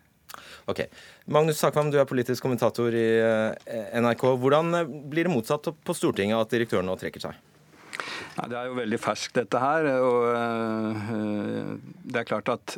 [0.72, 0.86] Ok.
[1.34, 4.26] Magnus Sakvam, du er politisk kommentator i eh, NRK.
[4.42, 7.44] Hvordan eh, blir det motsatt på Stortinget at direktøren nå trekker seg?
[8.38, 9.88] Ja, det er jo veldig ferskt, dette her.
[10.06, 11.72] og uh,
[12.06, 12.76] Det er klart at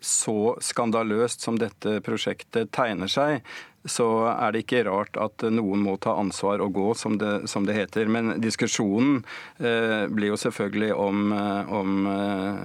[0.00, 3.44] så skandaløst som dette prosjektet tegner seg,
[3.90, 7.66] så er det ikke rart at noen må ta ansvar og gå, som det, som
[7.68, 8.10] det heter.
[8.12, 9.22] Men diskusjonen
[9.58, 12.62] eh, blir jo selvfølgelig om, eh, om eh,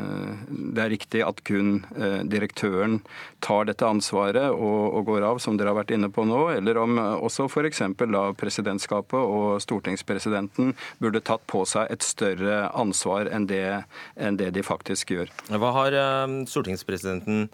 [0.76, 3.00] det er riktig at kun eh, direktøren
[3.42, 6.80] tar dette ansvaret og, og, går av, som dere har vært inne på nå, eller
[6.82, 7.84] om også f.eks.
[8.02, 13.84] da presidentskapet og stortingspresidenten burde tatt på seg et større ansvar enn det,
[14.16, 15.32] enn det de faktisk gjør.
[15.52, 17.48] Hva har eh, stortingspresidenten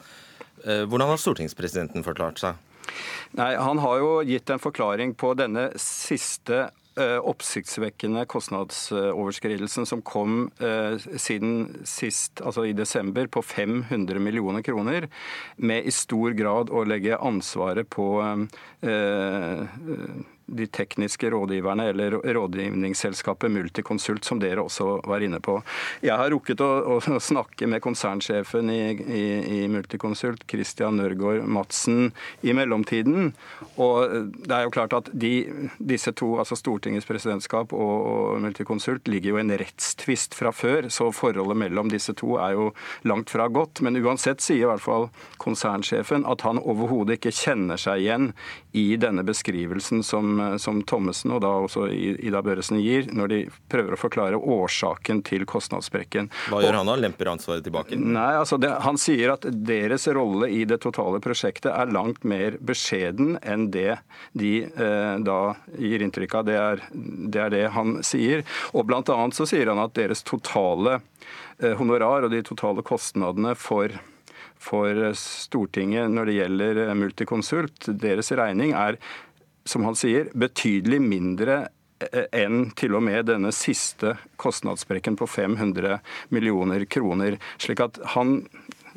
[0.65, 2.63] eh, hvordan har stortingspresidenten forklart seg?
[3.37, 10.47] Nei, Han har jo gitt en forklaring på denne siste eh, oppsiktsvekkende kostnadsoverskridelsen som kom
[10.59, 15.09] eh, siden sist, altså i desember, på 500 millioner kroner,
[15.57, 19.61] med i stor grad å legge ansvaret på eh,
[20.47, 25.57] de tekniske rådgiverne eller rådgivningsselskapet Multiconsult, som dere også var inne på.
[26.05, 29.23] Jeg har rukket å, å snakke med konsernsjefen i, i,
[29.57, 33.33] i Multiconsult, Christian Nørgaard Madsen, i mellomtiden.
[33.75, 35.33] Og det er jo klart at de,
[35.77, 40.87] disse to, altså Stortingets presidentskap og, og Multiconsult, ligger jo i en rettstvist fra før,
[40.93, 42.71] så forholdet mellom disse to er jo
[43.07, 43.83] langt fra godt.
[43.83, 45.09] Men uansett sier i hvert fall
[45.43, 48.31] konsernsjefen at han overhodet ikke kjenner seg igjen
[48.77, 53.39] i denne beskrivelsen som som, Thommessen og da også Ida Børresen gir, når de
[53.71, 56.29] prøver å forklare årsaken til kostnadssprekken.
[56.51, 56.97] Hva gjør han da?
[56.99, 57.99] Lemper ansvaret tilbake?
[57.99, 62.59] Nei, altså det, Han sier at deres rolle i det totale prosjektet er langt mer
[62.63, 63.99] beskjeden enn det
[64.37, 65.41] de eh, da
[65.77, 66.47] gir inntrykk av.
[66.47, 68.45] Det er, det er, det han sier.
[68.73, 70.99] Og blant annet så sier han at deres totale
[71.59, 73.95] eh, honorar og de totale kostnadene for
[74.57, 77.89] for Stortinget når det gjelder Multiconsult.
[78.01, 78.97] Deres regning er
[79.67, 81.59] som han sier, betydelig mindre
[81.99, 85.99] eh, enn til og med denne siste kostnadssprekken på 500
[86.33, 87.39] millioner kroner.
[87.61, 88.41] Slik at han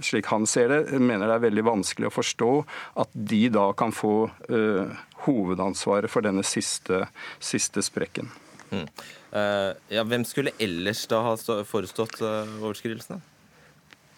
[0.04, 2.50] slik han ser det, mener det er veldig vanskelig å forstå
[3.02, 7.02] at de da kan få uh, hovedansvaret for denne siste,
[7.37, 8.30] siste sprekken.
[8.70, 8.87] Mm.
[9.35, 11.35] Uh, ja, hvem skulle ellers da ha
[11.68, 13.20] forestått uh, overskridelsene?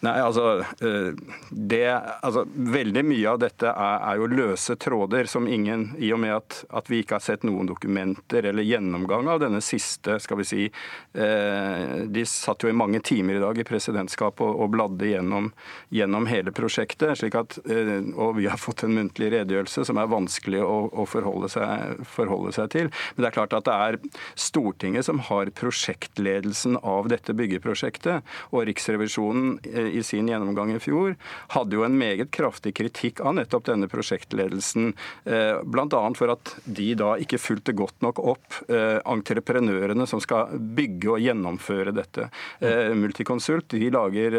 [0.03, 1.13] Nei, altså, eh,
[1.49, 1.85] det,
[2.21, 6.33] altså, Veldig mye av dette er, er, jo løse tråder som ingen, i og med
[6.35, 10.47] at, at, vi ikke har sett noen dokumenter eller gjennomgang av denne siste, skal vi
[10.47, 15.07] si eh, De satt jo i mange timer i dag i presidentskapet og, og bladde
[15.07, 15.47] gjennom,
[15.93, 17.15] gjennom, hele prosjektet.
[17.21, 21.07] slik at, eh, Og vi har fått en muntlig redegjørelse som er vanskelig å, å
[21.07, 22.91] forholde, seg, forholde, seg, til.
[23.15, 23.99] Men det er klart at det er
[24.35, 28.35] Stortinget som har prosjektledelsen av dette byggeprosjektet.
[28.51, 31.15] Og Riksrevisjonen eh, i sin gjennomgang i fjor,
[31.53, 34.93] hadde jo en meget kraftig kritikk av nettopp denne prosjektledelsen.
[35.25, 36.01] Eh, Bl.a.
[36.17, 41.23] for at de da ikke fulgte godt nok opp eh, entreprenørene som skal bygge og
[41.23, 42.29] gjennomføre dette.
[42.63, 44.35] Eh, Multiconsult de lager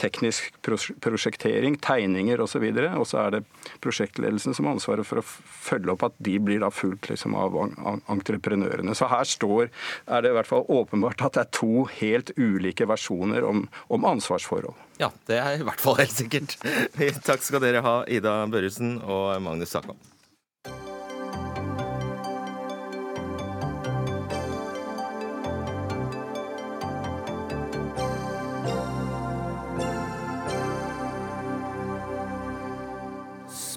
[0.00, 2.64] teknisk prosjektering, tegninger osv.
[2.96, 3.42] Og så er det
[3.84, 7.56] prosjektledelsen som har ansvaret for å følge opp at de blir da fulgt liksom, av
[8.12, 8.94] entreprenørene.
[8.96, 9.70] Så her står,
[10.06, 14.04] er det i hvert fall åpenbart at det er to helt ulike versjoner om, om
[14.08, 14.74] ansvar ansvarsforhold.
[14.98, 16.58] Ja, det er i hvert fall helt sikkert.
[17.28, 19.98] Takk skal dere ha, Ida Børresen og Magnus Sakvam.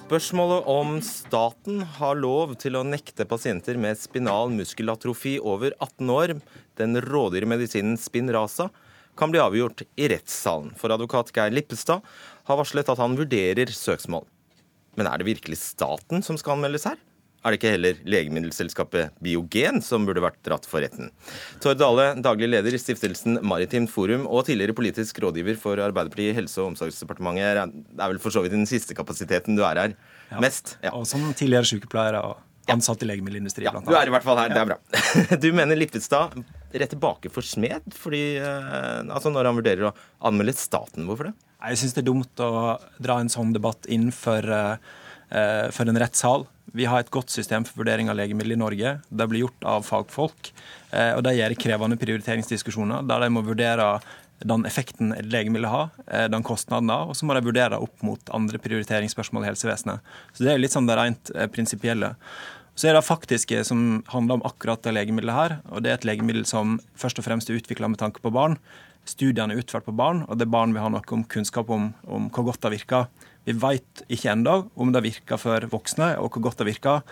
[0.10, 6.34] Spørsmålet om staten har lov til å nekte pasienter med spinal muskelatrofi over 18 år
[6.82, 8.72] den rådyre medisinen Spinraza,
[9.20, 10.72] kan bli avgjort i rettssalen.
[10.80, 12.06] For advokat Geir Lippestad
[12.50, 14.26] har varslet at han vurderer søksmål.
[14.98, 16.98] Men er det virkelig staten som skal anmeldes her?
[17.40, 21.08] Er det ikke heller legemiddelselskapet Biogen som burde vært dratt for retten?
[21.64, 26.36] Tord Dale, daglig leder i stiftelsen Maritimt Forum og tidligere politisk rådgiver for Arbeiderpartiet i
[26.36, 27.80] Helse- og omsorgsdepartementet.
[27.96, 30.42] Det er vel for så vidt den siste kapasiteten du er her ja.
[30.44, 30.76] mest?
[30.84, 30.92] Ja.
[31.00, 34.52] Og som tidligere sykepleier og ansatt i legemiddelindustrien, ja, Du er i hvert fall her,
[34.52, 34.82] det er bra.
[35.44, 36.36] Du mener Lippestad
[36.74, 39.96] rett tilbake for smed fordi, eh, altså når han vurderer å
[40.30, 41.08] anmelde staten.
[41.10, 41.36] Hvorfor det?
[41.60, 44.78] Jeg syns det er dumt å dra en sånn debatt inn for, uh,
[45.76, 46.46] for en rettssal.
[46.74, 48.94] Vi har et godt system for vurdering av legemidler i Norge.
[49.10, 50.52] Det blir gjort av fagfolk.
[50.92, 53.90] Eh, og de gjør krevende prioriteringsdiskusjoner der de må vurdere
[54.40, 58.20] den effekten legemiddel har, eh, den kostnaden har, og så må de vurdere opp mot
[58.32, 60.00] andre prioriteringsspørsmål i helsevesenet.
[60.34, 62.16] Så Det er litt sånn det rent eh, prinsipielle.
[62.80, 65.56] Så er det faktiske som handler om akkurat det legemiddelet her.
[65.68, 68.56] og Det er et legemiddel som først og fremst er utvikla med tanke på barn.
[69.04, 71.90] Studiene er utført på barn, og det er barn vi har noe om kunnskap om,
[72.08, 73.10] om hvor godt det virker.
[73.44, 77.04] Vi vet ikke ennå om det virker for voksne, og hvor godt det virker.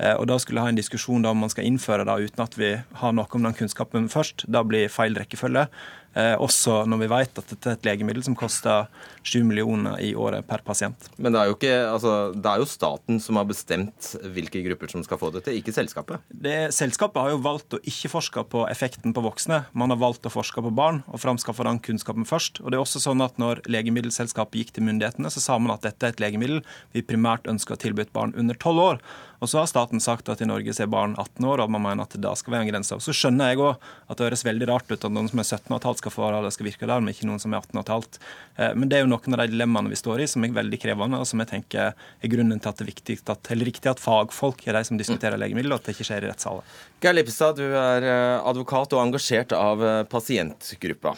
[0.00, 2.58] Eh, og Da skulle jeg ha en diskusjon om man skal innføre det uten at
[2.58, 4.46] vi har noe om den kunnskapen først.
[4.50, 5.68] Da blir feil rekkefølge.
[6.12, 8.88] Eh, også når vi vet at dette er et legemiddel som koster
[9.24, 11.08] 7 millioner i året per pasient.
[11.16, 14.92] Men det er, jo ikke, altså, det er jo staten som har bestemt hvilke grupper
[14.92, 16.20] som skal få dette, ikke selskapet?
[16.28, 19.62] Det, selskapet har jo valgt å ikke forske på effekten på voksne.
[19.72, 22.60] Man har valgt å forske på barn og framskaffe den kunnskapen først.
[22.60, 25.86] Og det er også sånn at når Legemiddelselskapet gikk til myndighetene, så sa man at
[25.86, 26.60] dette er et legemiddel
[26.92, 29.04] vi primært ønsker å tilby et barn under 12 år.
[29.42, 31.82] Og så har staten sagt at i Norge så er barn 18 år, og man
[31.82, 32.98] mener at det skal være en grense.
[33.02, 33.72] Så skjønner jeg òg
[34.06, 36.52] at det høres veldig rart ut at noen som er 17 15 skal få det
[36.54, 38.20] skal virke der, men ikke noen som er 18 15.
[38.56, 40.78] Eh, men det er jo noen av de dilemmaene vi står i som er veldig
[40.84, 43.90] krevende, og som jeg tenker er grunnen til at det er viktig at, eller riktig
[43.90, 46.78] at fagfolk er de som diskuterer legemidler, og at det ikke skjer i rettssaler.
[47.02, 51.16] Geir Lippestad, du er eh, advokat og engasjert av eh, pasientgruppa.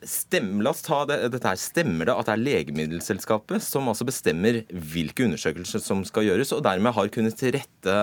[0.00, 1.58] Stemmer, la oss ta det, dette her.
[1.60, 6.62] Stemmer det at det er Legemiddelselskapet som altså bestemmer hvilke undersøkelser som skal gjøres, og
[6.64, 7.96] dermed har kunnet rette,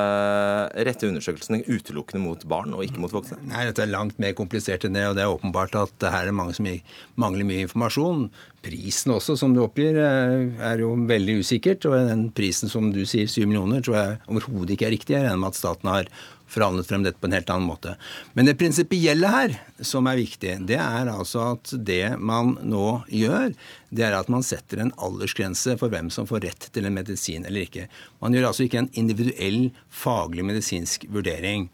[0.90, 3.40] rette undersøkelsene utelukkende mot barn og ikke mot voksne?
[3.50, 6.30] Nei, dette er langt mer komplisert enn det, og det er åpenbart at det her
[6.30, 6.70] er mange som
[7.18, 8.28] mangler mye informasjon.
[8.68, 11.86] Prisen også, som du oppgir, eh, er jo veldig usikkert.
[11.90, 15.16] Og den prisen som du sier, 7 millioner, tror jeg overhodet ikke er riktig.
[15.16, 16.10] Jeg regner med at staten har
[16.52, 17.96] forhandlet frem dette på en helt annen måte.
[18.34, 23.54] Men det prinsipielle her, som er viktig, det er altså at det man nå gjør,
[23.90, 27.48] det er at man setter en aldersgrense for hvem som får rett til en medisin
[27.48, 27.88] eller ikke.
[28.24, 31.70] Man gjør altså ikke en individuell faglig medisinsk vurdering.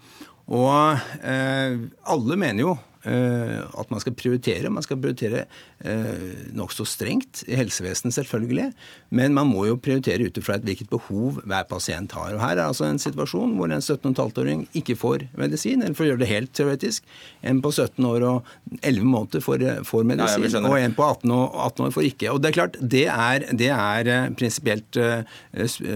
[0.51, 1.77] Og eh,
[2.11, 2.73] alle mener jo
[3.07, 4.71] eh, at man skal prioritere.
[4.73, 5.45] Man skal prioritere
[5.79, 8.71] eh, nokså strengt i helsevesenet, selvfølgelig.
[9.13, 12.33] Men man må jo prioritere ut ifra hvilket behov hver pasient har.
[12.33, 16.09] Og Her er altså en situasjon hvor en 17,5-åring ikke får medisin, eller for å
[16.11, 17.05] gjøre det helt teoretisk,
[17.45, 18.49] en på 17 år og
[18.81, 22.33] 11 måneder får, får medisin, ja, og en på 18, år, 18 år får ikke.
[22.33, 25.39] Og Det er klart, det er, det er eh, prinsipielt uh,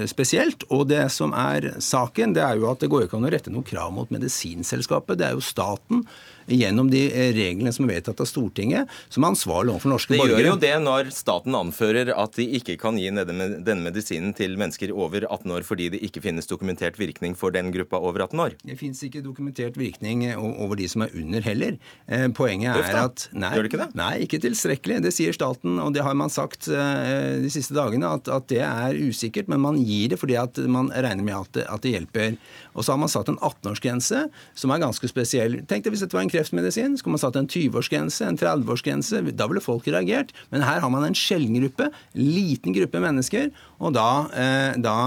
[0.10, 0.68] spesielt.
[0.70, 3.54] Og det som er saken, det er jo at det går ikke an å rette
[3.54, 5.18] noe krav mot medisinselskapet.
[5.18, 6.06] Det er jo staten
[6.48, 7.02] gjennom de
[7.36, 10.38] reglene som er vedtatt av Stortinget, som er ansvarlig overfor norske borgere.
[10.38, 14.58] Det gjør jo det når staten anfører at de ikke kan gi denne medisinen til
[14.60, 18.44] mennesker over 18 år fordi det ikke finnes dokumentert virkning for den gruppa over 18
[18.44, 18.56] år.
[18.64, 21.78] Det finnes ikke dokumentert virkning over de som er under heller.
[22.08, 23.90] Eh, poenget er at nei, Gjør det ikke det?
[23.98, 25.00] Nei, ikke tilstrekkelig.
[25.06, 28.62] Det sier staten, og det har man sagt eh, de siste dagene, at, at det
[28.66, 29.50] er usikkert.
[29.52, 32.38] Men man gir det fordi at man regner med at det, at det hjelper.
[32.78, 34.24] Og så har man satt en 18-årsgrense
[34.58, 35.60] som er ganske spesiell.
[35.68, 39.24] Tenk deg hvis dette var en kreftmedisin, skulle man satt en 20-årsgrense, en 30-årsgrense.
[39.34, 40.34] Da ville folk reagert.
[40.54, 43.50] Men her har man en sjelden gruppe, liten gruppe mennesker,
[43.82, 44.98] og da, eh, da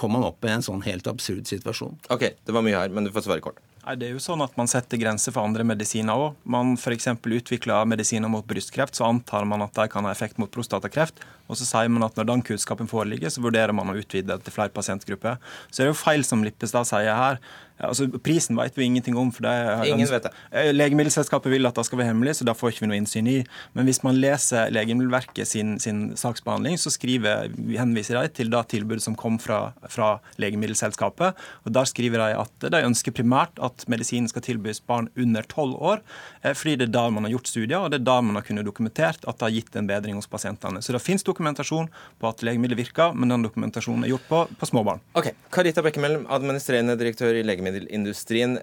[0.00, 1.98] kom man opp i en sånn helt absurd situasjon.
[2.12, 3.60] Ok, det var mye her, men du får svare kort.
[3.96, 6.38] Det er jo sånn at Man setter grenser for andre medisiner òg.
[6.44, 7.08] Man f.eks.
[7.14, 11.22] utvikler medisiner mot brystkreft, så antar man at de kan ha effekt mot prostatakreft.
[11.48, 14.44] Og så sier man at når den kunnskapen foreligger, så vurderer man å utvide det
[14.44, 15.38] til flere pasientgrupper.
[15.70, 17.40] Så er det jo feil som Lippestad sier her.
[17.78, 19.30] Altså, Prisen vet vi ingenting om.
[19.32, 20.32] for det Ingen vet det.
[20.50, 23.28] Eh, Legemiddelselskapet vil at det skal være hemmelig, så da får ikke vi noe innsyn
[23.30, 23.36] i.
[23.74, 27.48] Men hvis man leser Legemiddelverket sin, sin saksbehandling, så skriver,
[27.78, 31.38] henviser de til det tilbudet som kom fra, fra Legemiddelselskapet.
[31.64, 35.78] og Der skriver de at de ønsker primært at medisinen skal tilbys barn under tolv
[35.78, 36.02] år,
[36.42, 38.46] eh, fordi det er der man har gjort studier, og det er der man har
[38.46, 40.82] kunnet dokumentert at det har gitt en bedring hos pasientene.
[40.82, 44.66] Så det finnes dokumentasjon på at legemiddelet virker, men den dokumentasjonen er gjort på, på
[44.70, 45.02] små barn.
[45.18, 48.58] Ok, Karita Bekkemellem, administrerende direktør i Legemiddelindustrien.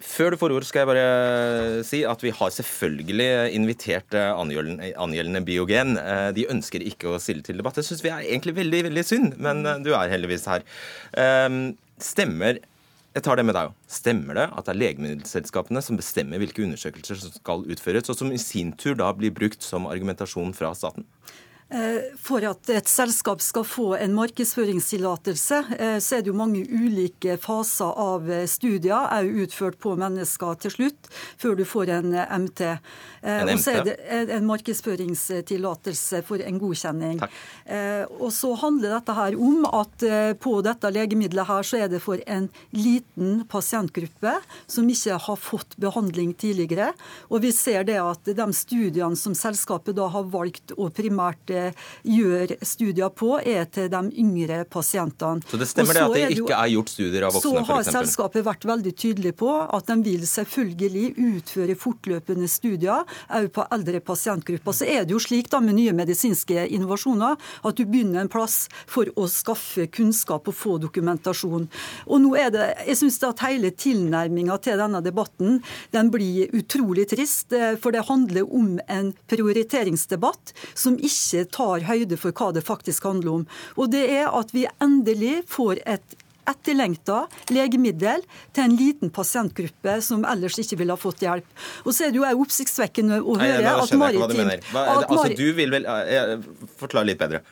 [0.00, 5.42] Før du får ord, skal jeg bare si at vi har selvfølgelig invitert eh, angjeldende,
[5.44, 5.98] biogen.
[6.00, 7.76] Eh, de ønsker ikke å stille til debatt.
[7.76, 10.64] Det syns vi er egentlig veldig veldig synd, men eh, du er heldigvis her.
[12.00, 12.62] Stemmer
[13.10, 13.72] jeg tar det med deg.
[13.90, 18.30] Stemmer det at det er legemiddelselskapene som bestemmer hvilke undersøkelser som skal utføres, og som
[18.30, 21.04] i sin tur da blir brukt som argumentasjon fra staten?
[21.70, 26.64] Eh, for at et selskap skal få en markedsføringstillatelse, eh, så er det jo mange
[26.66, 31.92] ulike faser av eh, studier, er jo utført på mennesker til slutt, før du får
[31.94, 32.64] en MT.
[33.22, 33.94] En og så er det
[34.34, 37.18] en markedsføringstillatelse for en godkjenning.
[37.20, 37.34] Takk.
[38.16, 40.04] Og så handler dette her om at
[40.40, 44.32] på dette legemiddelet her så er det for en liten pasientgruppe
[44.64, 46.94] som ikke har fått behandling tidligere.
[47.28, 51.52] Og vi ser det at de studiene som selskapet da har valgt å primært
[52.06, 55.44] gjør studier på, er til de yngre pasientene.
[55.50, 57.66] Så det stemmer det at det ikke er gjort studier av voksne, f.eks.?
[57.66, 63.04] Så har selskapet vært veldig tydelig på at de vil selvfølgelig utføre fortløpende studier
[63.36, 64.76] òg på eldre pasientgrupper.
[64.76, 68.64] Så er det jo slik da med nye medisinske innovasjoner at du begynner en plass
[68.90, 71.68] for å skaffe kunnskap og få dokumentasjon.
[72.06, 75.60] Og nå er det, jeg synes at hele tilnærminga til denne debatten
[75.94, 82.18] den blir utrolig trist, eh, for det handler om en prioriteringsdebatt som ikke tar høyde
[82.20, 83.46] for hva det faktisk handler om.
[83.76, 86.18] Og det er at vi endelig får et
[86.50, 88.24] etterlengta legemiddel
[88.56, 91.46] til en liten pasientgruppe som ellers ikke ville ha fått hjelp.
[91.84, 95.86] Og så er det jo oppsiktsvekkende å høre at Maritim Altså, du vil vel
[96.80, 97.42] Forklar litt bedre.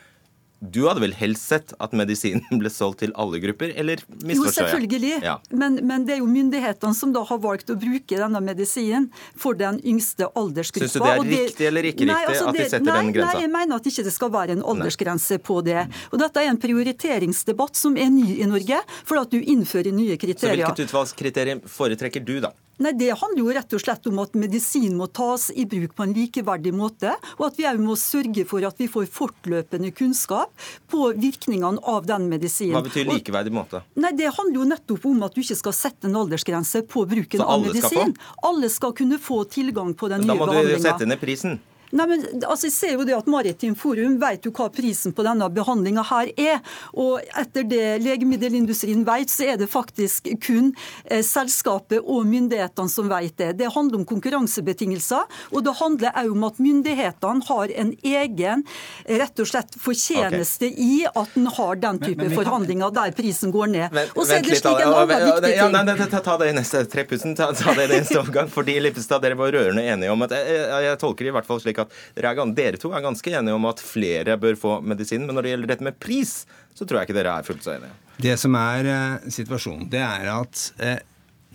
[0.59, 4.43] Du hadde vel helst sett at medisinen ble solgt til alle grupper, eller misforstår jeg?
[4.43, 5.11] Jo, selvfølgelig.
[5.23, 5.35] Ja.
[5.55, 9.07] Men, men, det er jo myndighetene som da har valgt å bruke denne medisinen
[9.39, 10.89] for den yngste aldersgruppa.
[10.89, 12.99] Syns du det er det, riktig eller ikke nei, riktig altså at de setter nei,
[12.99, 13.39] den grensa?
[13.39, 15.43] Nei, jeg mener at ikke det skal være en aldersgrense nei.
[15.49, 15.83] på det.
[16.11, 20.19] Og dette er en prioriteringsdebatt som er ny i Norge, for at du innfører nye
[20.19, 20.59] kriterier.
[20.59, 22.51] Så hvilket utvalgskriterium foretrekker du, da?
[22.79, 26.05] Nei, Det handler jo rett og slett om at medisin må tas i bruk på
[26.05, 30.53] en likeverdig måte, og at vi òg må sørge for at vi får fortløpende kunnskap
[30.91, 32.77] på virkningene av den medisinen.
[32.77, 33.83] Hva betyr likeverdig måte?
[33.99, 37.43] Nei, Det handler jo nettopp om at du ikke skal sette en aldersgrense på bruken
[37.43, 38.15] av medisin.
[38.43, 40.63] Alle skal kunne få tilgang på den nye behandlinga.
[40.63, 41.59] Da må du sette ned prisen.
[41.91, 45.25] Nei, men altså, Jeg ser jo det at Maritim Forum vet jo hva prisen på
[45.25, 46.59] denne behandlinga her er.
[46.93, 50.71] Og etter det legemiddelindustrien vet, så er det faktisk kun
[51.05, 53.51] eh, selskapet og myndighetene som vet det.
[53.59, 58.65] Det handler om konkurransebetingelser, og det handler òg om at myndighetene har en egen
[59.09, 60.85] rett og slett fortjeneste okay.
[60.85, 63.99] i at en har den type men, men forhandlinger der prisen går ned.
[64.13, 65.57] Og så er det slik en annen viktig ting.
[65.57, 68.51] Ja, nei, ta, ta, det i neste trepussen, ta, ta det i neste omgang.
[68.51, 71.61] fordi Lippestad, dere var rørende enige om at jeg, jeg, jeg tolker i hvert fall
[71.63, 75.25] slik at dere, er, dere, to er ganske enige om at flere bør få medisin.
[75.27, 76.33] Men når det gjelder dette med pris,
[76.75, 77.95] så tror jeg ikke dere er fullt så enige.
[78.19, 80.97] Det som er uh, situasjonen, det er at uh,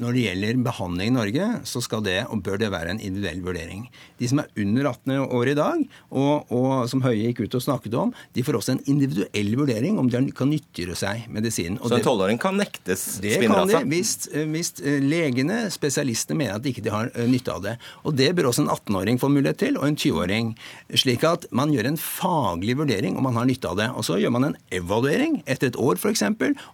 [0.02, 3.42] når det gjelder behandling i Norge, så skal det og bør det være en individuell
[3.44, 3.84] vurdering.
[4.18, 7.62] De som er under 18 år i dag, og, og som Høie gikk ut og
[7.62, 11.78] snakket om, de får også en individuell vurdering om de kan nyttiggjøre seg medisinen.
[11.78, 16.64] så en tolvåring kan nektes det kan de, hvis, hvis, eh, legene, spesialistene, mener at
[16.64, 17.76] de ikke har eh, nytte av det.
[18.02, 20.52] Og Det bør også en 18-åring få mulighet til, og en 20-åring.
[20.98, 23.88] Slik at man gjør en faglig vurdering om man har nytte av det.
[23.94, 26.24] Og så gjør man en evaluering etter et år f.eks.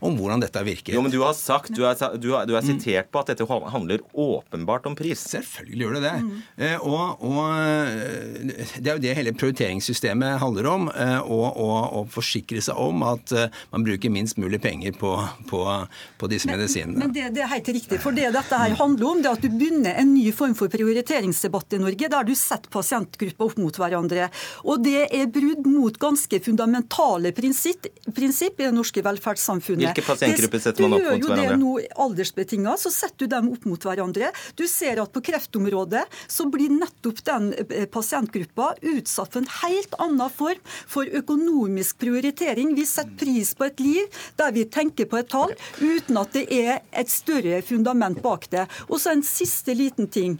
[0.00, 0.96] om hvordan dette virker.
[0.96, 3.46] Jo, men du har sagt, du er, du er, du er sitert på at dette
[3.48, 5.22] handler åpenbart om pris.
[5.30, 6.14] Selvfølgelig gjør det det.
[6.24, 6.36] Mm.
[6.56, 10.88] Eh, og, og, eh, det er jo det hele prioriteringssystemet handler om.
[10.90, 15.12] Å forsikre seg om at eh, man bruker minst mulig penger på,
[15.50, 15.62] på,
[16.20, 16.98] på disse men, medisinene.
[17.04, 18.00] Men det, det, er helt riktig.
[18.02, 20.72] For det dette her handler om, det er at du begynner en ny form for
[20.72, 24.30] prioriteringsdebatt i Norge, der du setter pasientgrupper opp mot hverandre.
[24.66, 29.90] Og det er brudd mot ganske fundamentale prinsipp, prinsipp i det norske velferdssamfunnet.
[29.90, 31.20] Hvilke pasientgrupper setter man opp mot hverandre?
[31.20, 34.30] Du gjør jo det nå aldersbetinga, så setter du dem opp mot hverandre.
[34.59, 39.96] Du ser at på kreftområdet så blir nettopp den eh, pasientgruppa utsatt for en helt
[40.03, 42.74] annen form for økonomisk prioritering.
[42.78, 46.46] Vi setter pris på et liv der vi tenker på et tall, uten at det
[46.55, 48.66] er et større fundament bak det.
[48.88, 50.38] Og så en siste liten ting.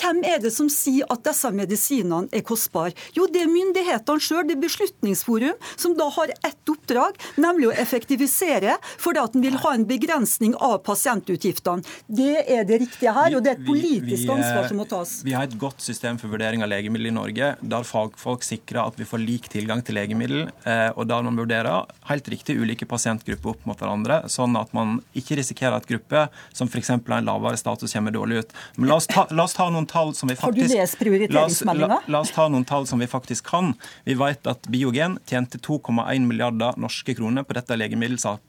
[0.00, 2.94] Hvem er det som sier at disse medisinene er kostbare?
[3.16, 7.74] Jo, det er myndighetene sjøl, det er Beslutningsforum, som da har ett oppdrag, nemlig å
[7.82, 11.84] effektivisere fordi at en vil ha en begrensning av pasientutgiftene.
[12.06, 15.18] Det er det riktige her, og det er et politisk ansvar som må tas.
[15.26, 18.98] Vi har et godt system for vurdering av legemiddel i Norge, der fagfolk sikrer at
[19.00, 23.54] vi får lik tilgang til legemiddel, eh, og der man vurderer helt riktig ulike pasientgrupper
[23.54, 26.94] opp mot hverandre, sånn at man ikke risikerer at grupper som f.eks.
[26.94, 28.54] har en lavere status, kommer dårlig ut.
[28.76, 30.62] Men la oss ta, la oss ta noen tall som vi faktisk...
[30.62, 31.88] Har du lest prioriteringsmeldinga?
[31.88, 33.74] La, la, la, oss ta noen tall som vi faktisk kan.
[34.08, 38.48] Vi vet at Biogen tjente 2,1 milliarder norske kroner på dette legemiddelsalget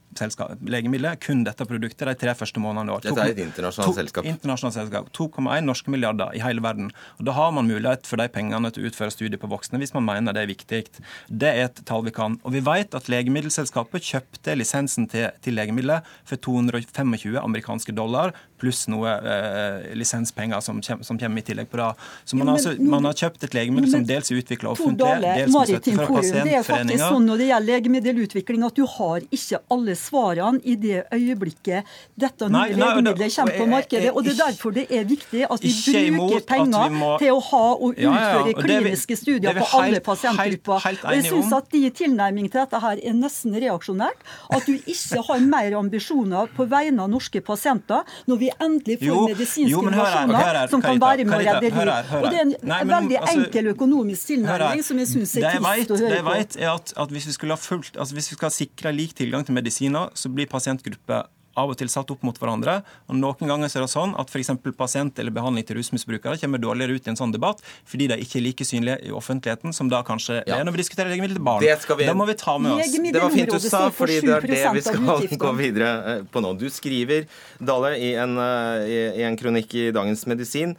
[0.62, 3.04] legemidler, kun dette produktet, de tre første månedene i år.
[3.06, 4.26] Dette er et internasjonalt selskap.
[4.26, 5.10] Internasjonalt selskap.
[5.18, 6.92] 2,1 norske milliarder i hele verden.
[7.20, 9.94] Og Da har man mulighet for de pengene til å utføre studier på voksne hvis
[9.94, 10.84] man mener det er viktig.
[11.30, 12.40] Det er et tall vi kan.
[12.44, 18.34] Og vi vet at legemiddelselskapet kjøpte lisensen til, til legemidler for 225 amerikanske dollar
[18.64, 21.90] pluss noe eh, lisenspenger som, som, kommer i tillegg på det.
[22.24, 25.54] Så man, men, altså, man har kjøpt et legemiddel som dels er utvikla offentlig, dels
[25.54, 26.48] med støtte fra pasientforeninger.
[26.48, 30.78] Det er faktisk sånn når det gjelder legemiddelutvikling at du har ikke alle svarene i
[30.80, 34.12] det øyeblikket dette nye legemiddelet kommer på markedet.
[34.14, 35.74] og Det er derfor det er viktig at vi
[36.16, 37.12] bruker penger må...
[37.22, 40.88] til å ha og utføre ja, ja, kliniske studier på alle pasientgrupper.
[41.04, 44.24] Og jeg synes at de tilnærming til dette her er nesten reaksjonært.
[44.54, 49.08] At du ikke har mer ambisjoner på vegne av norske pasienter når vi endelig får
[49.08, 51.78] jo, medisinske innovasjoner som kan være med å redde liv.
[52.20, 55.48] Og Det er en Nei, men, veldig altså, enkel økonomisk tilnærming som jeg syns er
[55.50, 56.00] trist å høre på.
[56.04, 59.16] Det jeg vet, er at, at hvis, vi fulgt, altså hvis vi skal sikre lik
[59.18, 61.28] tilgang til medisiner, så blir pasientgrupper
[61.60, 62.80] av og til satt opp mot hverandre.
[63.08, 64.52] og Noen ganger er det sånn at f.eks.
[64.78, 68.40] pasient eller behandling til rusmisbrukere kommer dårligere ut i en sånn debatt fordi de ikke
[68.40, 70.58] er like synlige i offentligheten som da kanskje ja.
[70.58, 71.64] er når vi diskuterer legemidler til barn.
[71.64, 72.98] Det vi, da må vi ta med oss.
[72.98, 76.44] Det var fint du sa, fordi det er det vi skal gå videre eh, på
[76.44, 76.54] nå.
[76.60, 77.28] Du skriver,
[77.60, 80.78] Dale, i en, eh, i en kronikk i Dagens Medisin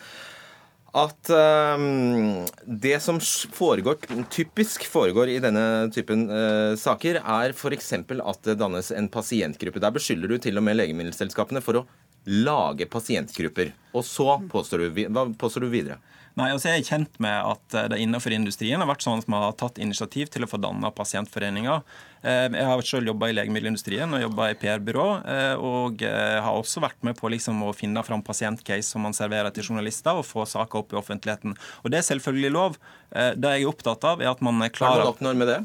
[0.94, 1.30] at
[1.74, 3.18] um, det som
[3.52, 3.98] foregår,
[4.30, 7.92] typisk foregår i denne typen uh, saker, er f.eks.
[7.98, 9.82] at det dannes en pasientgruppe.
[9.82, 11.86] Der beskylder du til og med legemiddelselskapene for å
[12.30, 13.74] lage pasientgrupper.
[13.92, 15.98] Og så påstår du, hva påstår du videre?
[16.34, 19.44] Nei, altså Jeg er kjent med at det innenfor industrien har vært sånn at man
[19.44, 21.84] har tatt initiativ til å få danna pasientforeninger.
[22.24, 25.06] Eh, jeg har selv jobba i legemiddelindustrien og jobba i PR-byrå.
[25.30, 29.14] Eh, og eh, har også vært med på liksom å finne fram pasientcase som man
[29.16, 31.54] serverer til journalister, og få saker opp i offentligheten.
[31.84, 32.78] Og Det er selvfølgelig lov.
[33.14, 35.58] Det jeg er opptatt av, er at man klarer er det man oppnår med det?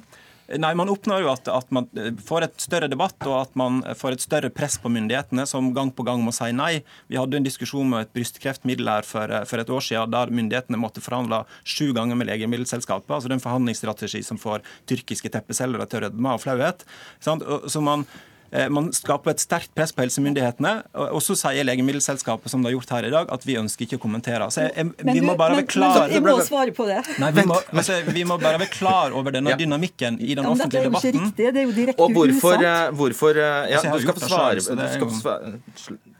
[0.57, 1.85] Nei, Man oppnår jo at, at, man
[2.25, 5.91] får et større debatt og at man får et større press på myndighetene, som gang
[5.93, 6.81] på gang må si nei.
[7.11, 10.79] Vi hadde en diskusjon med et brystkreftmiddel her for, for et år siden, der myndighetene
[10.81, 13.11] måtte forhandle sju ganger med Legemiddelselskapet.
[13.13, 16.87] altså den forhandlingsstrategi som får tyrkiske teppeceller til å rødme av flauhet.
[17.21, 18.28] Så man Eh,
[18.73, 20.73] man skaper et sterkt press på helsemyndighetene.
[21.13, 23.99] Og så sier Legemiddelselskapet som det har gjort her i dag, at vi ønsker ikke
[23.99, 24.47] å kommentere.
[24.53, 26.99] Så jeg, jeg, vi må bare være klar Jeg må svare på det.
[27.21, 30.89] Nei, vi, må, altså, vi må bare være klar over denne dynamikken i den offentlige
[30.89, 31.09] debatten.
[31.09, 31.53] Det er jo ikke riktig.
[31.53, 35.59] Det er jo direkte Og hvorfor, eh, hvorfor eh, Ja, du skal få svare.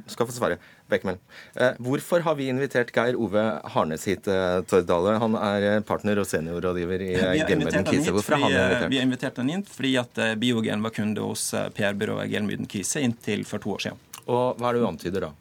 [0.10, 0.60] Du skal få svare
[0.90, 1.18] Beckmel.
[1.56, 3.44] Eh, hvorfor har vi invitert Geir Ove
[3.76, 5.18] Harnes hit, eh, Tordale?
[5.22, 7.12] Han er eh, partner og seniorrådgiver i
[7.44, 8.14] Gelmyden Kise.
[8.16, 8.90] Hvorfor har han invitert?
[8.90, 13.46] Vi har invitert han inn fordi at Biogen var kunde hos PR-byrået Gelmyden Kise inntil
[13.48, 14.02] for to år siden.
[14.30, 15.32] Og hva er det du antyder da?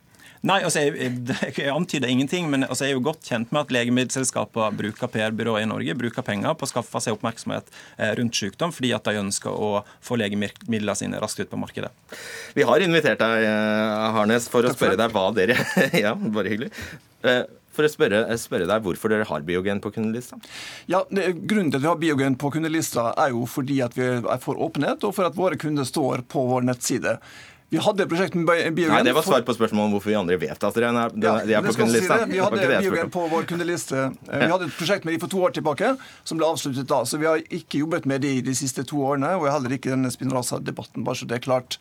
[0.47, 3.65] Nei, altså jeg, jeg, jeg, antyder ingenting, men altså jeg er jo godt kjent med
[3.65, 8.39] at legemiddelselskaper bruker PR-byrået i Norge, bruker penger på å skaffe seg oppmerksomhet eh, rundt
[8.39, 11.91] sykdom fordi at de ønsker å få legemidlene sine raskt ut på markedet.
[12.55, 15.59] Vi har invitert deg, eh, Harnes, for å spørre deg hva dere
[16.05, 16.71] Ja, bare hyggelig.
[17.27, 17.45] Eh,
[17.79, 20.39] for å spørre, spørre, deg hvorfor dere har biogen på kundelista?
[20.91, 24.09] Ja, det, Grunnen til at vi har biogen på kundelista, er jo fordi at vi
[24.19, 27.15] er for åpenhet, og for at våre kunder står på vår nettside.
[27.69, 28.95] Vi hadde et prosjekt med Biogen.
[28.95, 31.13] Nei, Det var svar på spørsmålet om hvorfor vi andre vet at dere er,
[31.45, 32.17] de er på kundelista.
[32.23, 34.07] Si vi hadde Biogen på vår kundeliste.
[34.09, 35.91] Eh, vi hadde et prosjekt med de for to år tilbake
[36.25, 37.03] som ble avsluttet da.
[37.05, 40.09] Så vi har ikke jobbet med de de siste to årene, og heller ikke denne
[40.15, 41.77] Spinraza-debatten, bare så det er klart.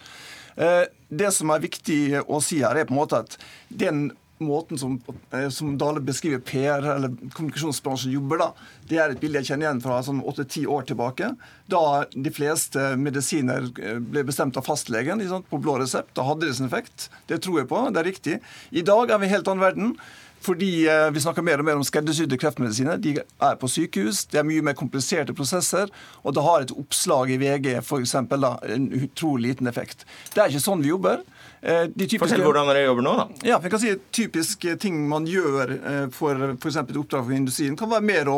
[0.57, 3.37] Eh, det som er viktig å si her, er på en måte at
[3.71, 4.09] den
[4.43, 4.97] måten som,
[5.31, 8.49] eh, som Dale beskriver PR eller kommunikasjonsbransjen jobber, da,
[8.89, 11.31] det er et bilde jeg kjenner igjen fra sånn åtte-ti år tilbake.
[11.71, 11.83] Da
[12.13, 16.13] de fleste medisiner eh, ble bestemt av fastlegen på blå resept.
[16.17, 17.09] Da hadde det sin effekt.
[17.27, 17.83] Det tror jeg på.
[17.91, 18.39] Det er riktig.
[18.71, 19.97] I dag er vi i helt annen verden.
[20.41, 22.99] Fordi eh, Vi snakker mer og mer om skreddersydde kreftmedisiner.
[23.01, 25.89] De er på sykehus, det er mye mer kompliserte prosesser,
[26.23, 28.15] og det har et oppslag i VG f.eks.
[28.15, 30.05] en utrolig liten effekt.
[30.33, 31.25] Det er ikke sånn vi jobber.
[31.61, 33.27] Eh, typiske, Fortell hvordan dere jobber nå, da.
[33.47, 36.81] Ja, jeg kan si Typiske ting man gjør eh, for f.eks.
[36.83, 38.37] et oppdrag for industrien, kan være mer å,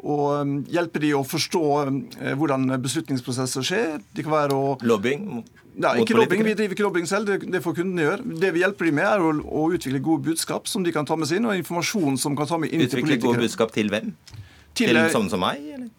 [0.00, 4.00] å um, hjelpe de å forstå eh, hvordan beslutningsprosesser skjer.
[4.16, 5.44] Det kan være å Lobbying?
[5.76, 8.36] Nei, ikke lobbing, Vi driver ikke lobbing selv, det, det får kundene gjøre.
[8.40, 11.18] Det vi hjelper dem med, er å, å, utvikle gode budskap som de kan ta
[11.20, 13.20] med seg inn, og informasjon som kan ta med inn utvikle til politikere.
[13.20, 14.14] Utvikle gode budskap til hvem?
[14.76, 15.60] Til, til sånne som meg?
[15.76, 15.92] eller?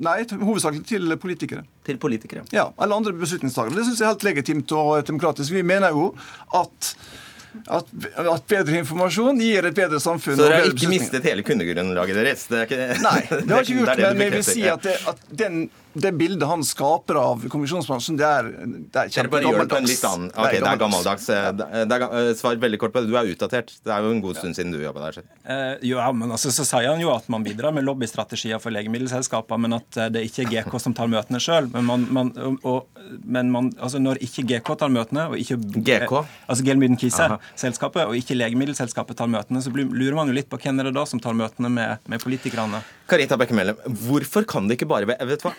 [0.00, 1.64] Nei, hovedsakelig til politikere.
[1.86, 2.44] Til politikere?
[2.54, 3.74] Ja, Eller andre beslutningstakere.
[3.74, 5.52] Det syns jeg er helt legitimt og demokratisk.
[5.56, 6.12] Vi mener jo
[6.54, 6.94] at
[7.66, 10.36] at, at, bedre informasjon gir et bedre samfunn.
[10.38, 12.44] Så dere har ikke mistet hele kundegrunnlaget deres?
[12.46, 15.64] Det ikke, Nei, det har ikke gjort, men vi vil si at, det, at den
[15.92, 18.48] det bildet han skaper av kommisjonsbransjen, det er,
[18.94, 20.04] det er kjempegammeldags.
[20.30, 21.26] Okay, det er gammeldags.
[21.26, 23.10] Det er, eh, svar veldig kort på det.
[23.10, 23.72] Du er utdatert.
[23.82, 25.24] Det er jo en god stund siden du jobba der.
[25.42, 28.70] Eh, jo, ja, men altså, Så sier han jo at man bidrar med lobbystrategier for
[28.70, 31.70] legemiddelselskaper, men at eh, det ikke er GK som tar møtene sjøl.
[31.74, 32.32] Men, man, man,
[32.62, 32.86] og,
[33.24, 36.14] men man, altså, når ikke GK tar møtene, og ikke GK?
[36.46, 40.90] altså Gelmyden-Kise-selskapet, og ikke legemiddelselskapet tar møtene, så lurer man jo litt på hvem er
[40.90, 42.84] det da som tar møtene med, med politikerne.
[43.10, 45.54] Karita Bekkemellem, hvorfor kan det ikke bare være Vet du hva?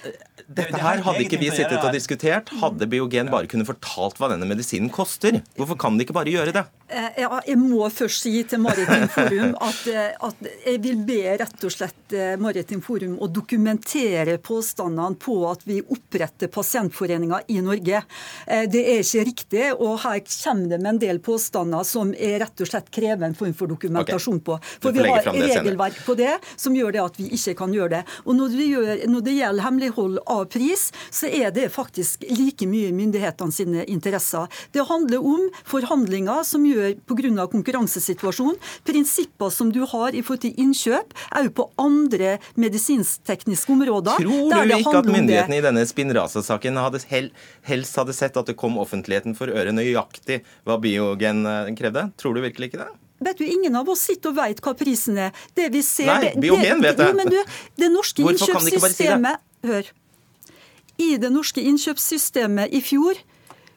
[0.52, 2.52] Dette her hadde ikke vi sittet og diskutert.
[2.62, 5.42] Hadde Biogen bare kunne fortalt hva denne medisinen koster.
[5.60, 6.66] Hvorfor kan de ikke bare gjøre det?
[6.92, 11.64] Eh, jeg må først si til Maritim Forum at, eh, at, jeg vil be rett
[11.68, 18.02] og slett eh, Maritim Forum å dokumentere påstandene på at vi oppretter pasientforeninger i Norge.
[18.72, 22.64] Det er ikke riktig, og her kommer det med en del påstander som er rett
[22.64, 24.58] og slett krever en form for dokumentasjon på.
[24.84, 28.02] For vi har regelverk på det som gjør det at vi ikke kan gjøre det.
[28.26, 32.68] Og når det, gjør, når det gjelder hemmelighold av pris, så er det faktisk like
[32.70, 34.48] mye myndighetene sine interesser.
[34.74, 37.48] Det handler om forhandlinger som gjør pga.
[37.52, 44.24] konkurransesituasjonen, prinsipper som du har i forhold til innkjøp, òg på andre medisinsk-tekniske områder.
[44.24, 46.80] Tror du ikke at myndighetene i denne Spinraza-saken
[47.68, 52.10] helst hadde sett at det kom offentligheten for øre nøyaktig hva Biogen eh, krevde?
[52.18, 52.92] Tror du virkelig ikke det?
[53.22, 55.36] Vet du, Ingen av oss sitter og vet hva prisen er.
[55.58, 57.12] Det vi ser, Nei, Biogen vet det.
[57.12, 57.38] Jo, men du,
[57.78, 59.90] det norske innkjøpssystemet si Hør.
[61.02, 63.18] I det norske innkjøpssystemet i fjor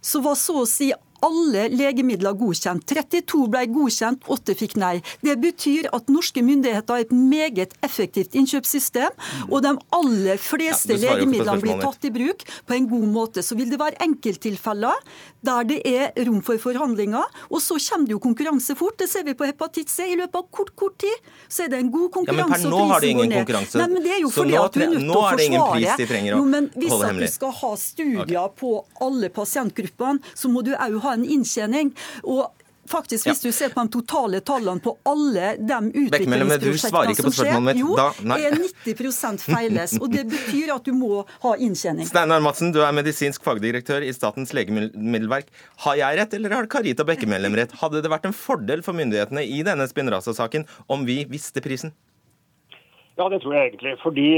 [0.05, 0.91] så var så å si
[1.25, 2.85] alle legemidler godkjent.
[2.91, 4.95] 32 ble godkjent, 8 fikk nei.
[5.25, 9.15] Det betyr at norske myndigheter har et meget effektivt innkjøpssystem,
[9.49, 13.45] og de aller fleste ja, legemidlene blir tatt i bruk på en god måte.
[13.45, 15.01] Så vil det være enkelttilfeller
[15.45, 18.97] der det er rom for forhandlinger, og så kommer det jo konkurranse fort.
[19.01, 20.07] Det ser vi på hepatitt C.
[20.15, 22.61] I løpet av kort, kort tid så er det en god konkurranse.
[22.65, 23.81] Ja, men per nå har de ingen konkurranse.
[23.81, 26.23] Nei, men det er jo fordi at du er nødt til å forsvare.
[26.31, 28.57] Jo, men hvis at du skal ha studier okay.
[28.61, 28.73] på
[29.05, 31.95] alle pasientgruppene, så må du òg ha en inntjening.
[32.23, 32.47] Og
[32.91, 33.49] faktisk, Hvis ja.
[33.49, 38.57] du ser på de totale tallene på alle de utviklingsprosjektene som skjer, jo, da, er
[38.59, 39.97] 90% feiles.
[40.01, 42.09] Og det betyr at du må ha inntjening.
[42.11, 45.53] Steinar Madsen, du er medisinsk fagdirektør i Statens legemiddelverk.
[45.87, 47.77] Har jeg rett, eller har Karita Bekkemellem rett?
[47.81, 51.95] Hadde det vært en fordel for myndighetene i denne Spinraza-saken om vi visste prisen?
[53.15, 53.93] Ja, det tror jeg egentlig.
[54.03, 54.29] Fordi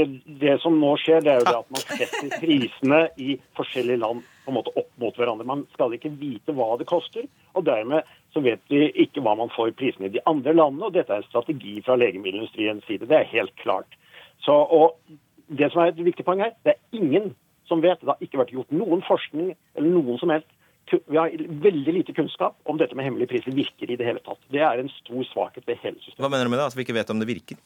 [0.41, 4.21] det som nå skjer, det er jo det at man setter prisene i forskjellige land
[4.45, 5.47] på en måte opp mot hverandre.
[5.49, 7.25] Man skal ikke vite hva det koster,
[7.57, 8.05] og dermed
[8.35, 10.91] så vet vi ikke hva man får prisene i de andre landene.
[10.91, 13.09] Og dette er en strategi fra legemiddelindustriens side.
[13.09, 13.97] Det er helt klart.
[14.45, 14.99] Så, og
[15.47, 17.33] det som er et viktig poeng her, det er ingen
[17.67, 17.97] som vet.
[18.03, 20.53] Det har ikke vært gjort noen forskning eller noen som helst.
[20.87, 21.33] Vi har
[21.65, 24.39] veldig lite kunnskap om dette med hemmelige priser virker i det hele tatt.
[24.53, 26.21] Det er en stor svakhet ved hele systemet.
[26.21, 26.69] Hva mener du med det?
[26.69, 27.59] Altså vi ikke vet om det virker?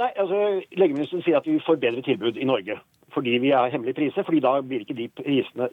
[0.00, 0.36] Nei, altså
[0.72, 2.78] Legemiddelindustrien sier at vi får bedre tilbud i Norge
[3.12, 4.24] fordi vi har hemmelige priser.
[4.24, 5.68] fordi da blir ikke de prisene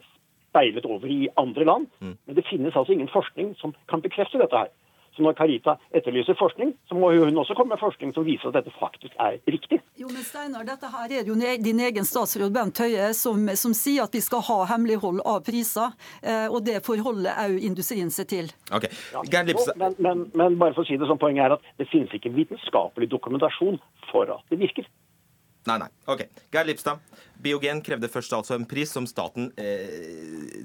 [0.50, 1.86] speilet over i andre land.
[2.00, 2.16] Mm.
[2.26, 4.68] Men det finnes altså ingen forskning som kan bekrefte dette her.
[5.20, 8.54] Så når Carita etterlyser forskning, så må hun også komme med forskning som viser at
[8.56, 9.82] dette faktisk er riktig.
[10.00, 14.06] Jo, men Steinar, dette her er jo din egen statsråd Bent Høie som, som sier
[14.06, 15.92] at vi skal ha hemmelighold av priser.
[16.24, 18.48] Eh, og det forholder òg industrien seg til.
[18.72, 18.88] Okay.
[19.12, 19.44] Ja,
[19.76, 22.32] men, men, men, bare for å si det sånn, poenget er at det finnes ikke
[22.40, 23.76] vitenskapelig dokumentasjon
[24.08, 24.88] for at det virker.
[25.68, 25.88] Nei, nei.
[26.08, 26.24] Ok.
[26.52, 27.02] Geir Lipstad.
[27.40, 30.60] Biogen krevde først altså en pris som staten eh,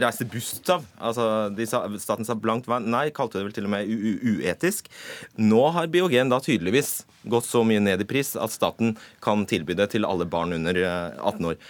[0.00, 0.84] reiste bust av.
[1.00, 1.26] Altså,
[1.68, 4.90] sa, Staten sa blankt nei, kalte det vel til og med uetisk.
[5.40, 9.76] Nå har Biogen da tydeligvis gått så mye ned i pris at staten kan tilby
[9.78, 11.62] det til alle barn under 18 eh, år.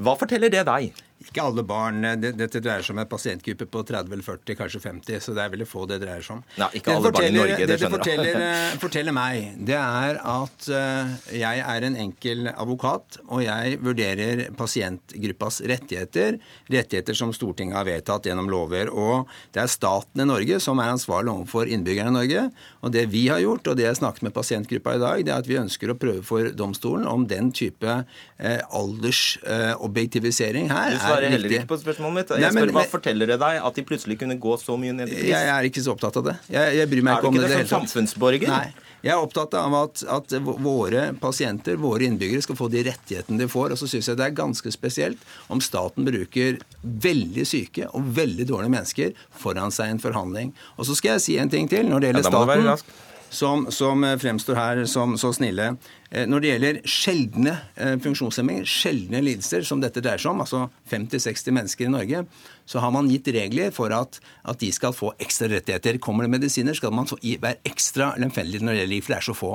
[0.00, 0.92] Hva forteller det deg?
[1.20, 2.00] Ikke alle barn.
[2.20, 5.20] Dette dreier seg om en pasientgruppe på 30 eller 40, kanskje 50.
[5.20, 6.42] Så det er veldig få det dreier seg om.
[6.56, 8.02] Ja, ikke alle barn i Norge, det, skjønner du.
[8.04, 9.34] Det forteller, eh, forteller meg,
[9.68, 11.06] det er at uh,
[11.36, 16.30] jeg er en enkel advokat, og jeg vurderer pasientgruppas rettigheter.
[16.72, 18.86] Rettigheter som Stortinget har vedtatt gjennom lover.
[18.88, 22.42] Og det er staten i Norge som er ansvarlig overfor innbyggerne i Norge.
[22.80, 25.40] Og det vi har gjort, og det jeg snakket med pasientgruppa i dag, det er
[25.44, 28.04] at vi ønsker å prøve for domstolen om den type
[28.40, 32.34] aldersobjektivisering her her svarer heller ikke på spørsmålet mitt.
[32.40, 35.18] Jeg spør, Hva forteller det deg at de plutselig kunne gå så mye ned i
[35.18, 35.32] pris?
[35.32, 36.38] Jeg er ikke så opptatt av det.
[36.52, 37.42] Jeg, jeg bryr meg ikke om det.
[37.42, 38.54] Er du ikke det som samfunnsborger?
[38.54, 38.88] Nei.
[39.00, 43.48] Jeg er opptatt av at, at, våre pasienter, våre innbyggere, skal få de rettighetene de
[43.48, 43.72] får.
[43.72, 48.48] Og så syns jeg det er ganske spesielt om staten bruker veldig syke og veldig
[48.50, 50.52] dårlige mennesker foran seg i en forhandling.
[50.76, 54.04] Og så skal jeg si en ting til når det gjelder ja, staten som, som,
[54.20, 55.74] fremstår her som så snille.
[56.10, 60.64] Eh, når det gjelder sjeldne eh, funksjonshemminger, sjeldne lidelser som dette dreier seg om, altså
[60.90, 62.24] 50-60 mennesker i Norge,
[62.66, 66.00] så har man gitt regler for at, at de skal få ekstra rettigheter.
[66.02, 69.38] Kommer det medisiner, skal man være ekstra lemfeldig når det gjelder for det er så
[69.38, 69.54] få.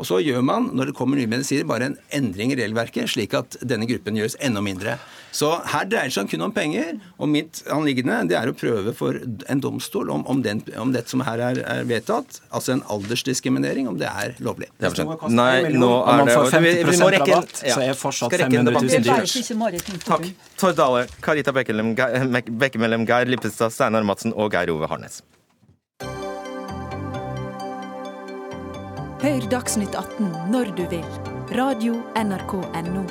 [0.00, 3.34] Og så gjør man, når det kommer nye medisiner, bare en endring i regelverket, slik
[3.36, 4.96] at denne gruppen gjøres enda mindre.
[5.36, 8.94] Så her dreier det seg kun om penger, og mitt anliggende det er å prøve
[8.96, 12.84] for en domstol om, om, den, om dette som her er, er, vedtatt, altså en
[12.90, 14.70] aldersdiskriminering, om det er lovlig.
[14.80, 17.76] Det er Nei, nå er det vi, vi må rekke rabatt, ja.
[17.76, 20.00] så er fortsatt 500 000 dyr.
[20.06, 20.30] Takk.
[20.60, 25.20] Tord Dale, Karita Bekkemellem, Geir Lippestad, Steinar Madsen og Geir Ove Harnes.
[29.20, 31.04] Hør Dagsnytt 18 når du vil.
[31.52, 33.02] Radio NRK Radio.nrk.no.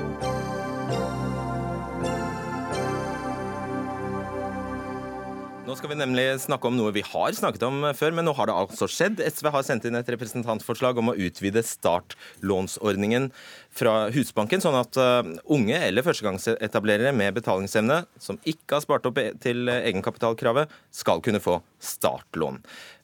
[5.70, 8.49] Nå skal vi nemlig snakke om noe vi har snakket om før, men nå har
[8.49, 9.22] det altså skjedd.
[9.22, 13.30] SV har sendt inn et representantforslag om å utvide startlånsordningen
[13.70, 19.22] fra Husbanken, sånn at uh, unge eller førstegangsetablerere med betalingsevne som ikke har spart opp
[19.45, 22.59] til egenkapitalkravet, skal kunne få startlån.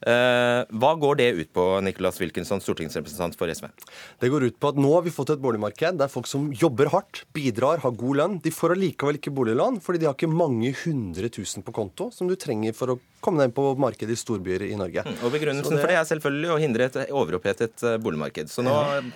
[0.06, 3.70] Uh, hva går det ut på, Nicholas Wilkinson, stortingsrepresentant for SV?
[4.22, 6.92] Det går ut på at nå har vi fått et boligmarked der folk som jobber
[6.94, 10.74] hardt, bidrar, har god lønn, de får allikevel ikke boliglån fordi de har ikke mange
[10.84, 14.20] hundre tusen på konto som du trenger for å komme deg inn på markedet i
[14.20, 15.04] storbyer i Norge.
[15.06, 15.82] Mm, og Begrunnelsen det...
[15.84, 18.52] for det er selvfølgelig å hindre et overopphetet eh, boligmarked.
[18.52, 18.76] Så nå...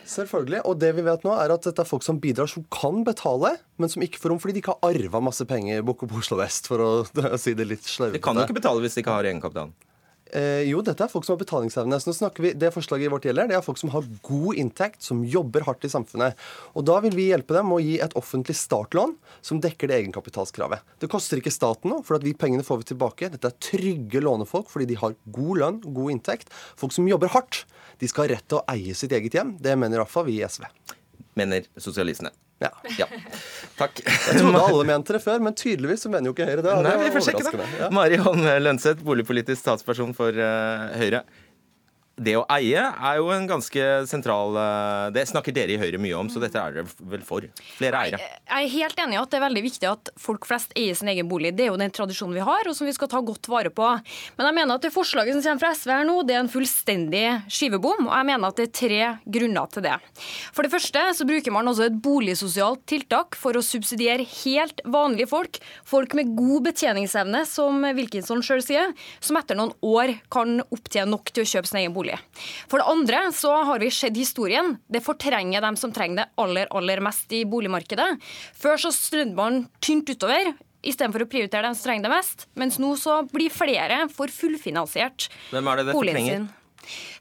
[0.10, 0.64] Selvfølgelig.
[0.70, 3.56] Og det vi vet nå, er at dette er folk som bidrar, som kan betale,
[3.82, 6.40] men som ikke får rom fordi de ikke har arva masse penger bort på Oslo
[6.42, 6.90] vest, for å
[7.44, 8.20] si det litt sløvete.
[8.20, 9.74] De kan jo ikke betale hvis de ikke har egenkapital.
[10.30, 11.98] Eh, jo, dette er folk som har betalingsevne.
[12.00, 15.02] Så nå snakker vi, Det forslaget vårt gjelder, det er folk som har god inntekt,
[15.02, 16.38] som jobber hardt i samfunnet.
[16.76, 20.82] Og Da vil vi hjelpe dem å gi et offentlig startlån som dekker det egenkapitalskravet.
[21.00, 23.32] Det koster ikke staten noe, for at vi pengene får vi tilbake.
[23.32, 26.50] Dette er trygge lånefolk fordi de har god lønn, god inntekt.
[26.78, 27.66] Folk som jobber hardt.
[28.00, 29.58] De skal ha rett til å eie sitt eget hjem.
[29.60, 30.66] Det mener iallfall vi i SV.
[31.36, 32.32] Mener sosialistene.
[32.60, 32.70] Ja.
[32.98, 33.08] ja.
[33.80, 34.02] Takk.
[34.04, 36.74] Jeg trodde alle mente det før, men tydeligvis så mener jo ikke Høyre det.
[36.84, 37.68] Nei, vi får sjekke det.
[37.80, 37.92] Ja.
[37.96, 41.24] Mari Holm Lønseth, boligpolitisk statsperson for uh, Høyre
[42.20, 46.18] det å eie er jo en ganske sentral eh, Det snakker dere i Høyre mye
[46.20, 47.46] om, så dette er dere vel for?
[47.78, 48.20] Flere eiere?
[48.20, 51.12] Jeg er helt enig i at det er veldig viktig at folk flest eier sin
[51.12, 51.54] egen bolig.
[51.58, 53.88] Det er jo den tradisjonen vi har, og som vi skal ta godt vare på.
[54.38, 56.52] Men jeg mener at det forslaget som kommer fra SV her nå, det er en
[56.52, 59.02] fullstendig skivebom, og jeg mener at det er tre
[59.38, 59.96] grunner til det.
[60.56, 65.30] For det første så bruker man også et boligsosialt tiltak for å subsidiere helt vanlige
[65.32, 68.94] folk, folk med god betjeningsevne, som Wilkinson sjøl sier,
[69.24, 72.09] som etter noen år kan opptjene nok til å kjøpe sin egen bolig.
[72.72, 74.78] For det andre så har vi sett historien.
[74.90, 78.10] Det fortrenger dem som trenger det aller, aller mest i boligmarkedet.
[78.58, 82.48] Før så strødde man tynt utover istedenfor å prioritere dem som trenger det mest.
[82.60, 86.48] Mens nå så blir flere for fullfinansiert Hvem er det det boligen sin.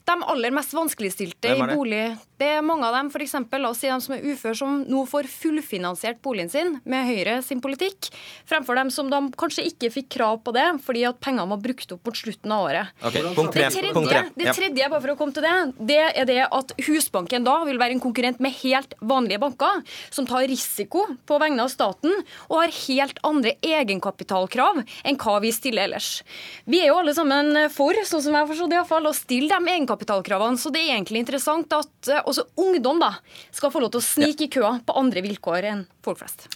[0.09, 2.03] De aller mest vanskeligstilte i bolig
[2.39, 3.33] det er mange av dem, f.eks.
[3.59, 7.39] la oss si dem som er uføre, som nå får fullfinansiert boligen sin med Høyre
[7.43, 8.07] sin politikk,
[8.47, 11.91] fremfor dem som de kanskje ikke fikk krav på det fordi at pengene var brukt
[11.91, 12.93] opp mot slutten av året.
[13.03, 13.65] Okay, punkt tre.
[13.67, 15.55] Det tredje, det tredje bare for å komme til det,
[15.89, 19.83] det er det at Husbanken da vil være en konkurrent med helt vanlige banker,
[20.15, 22.15] som tar risiko på vegne av staten
[22.47, 26.21] og har helt andre egenkapitalkrav enn hva vi stiller ellers.
[26.63, 29.75] Vi er jo alle sammen for, sånn som jeg har forstått iallfall, å stille de
[29.75, 33.13] egenkapitalkravene, så det er egentlig interessant at også ungdom da,
[33.51, 36.47] skal få lov til å snike i køa på andre vilkår enn folk flest.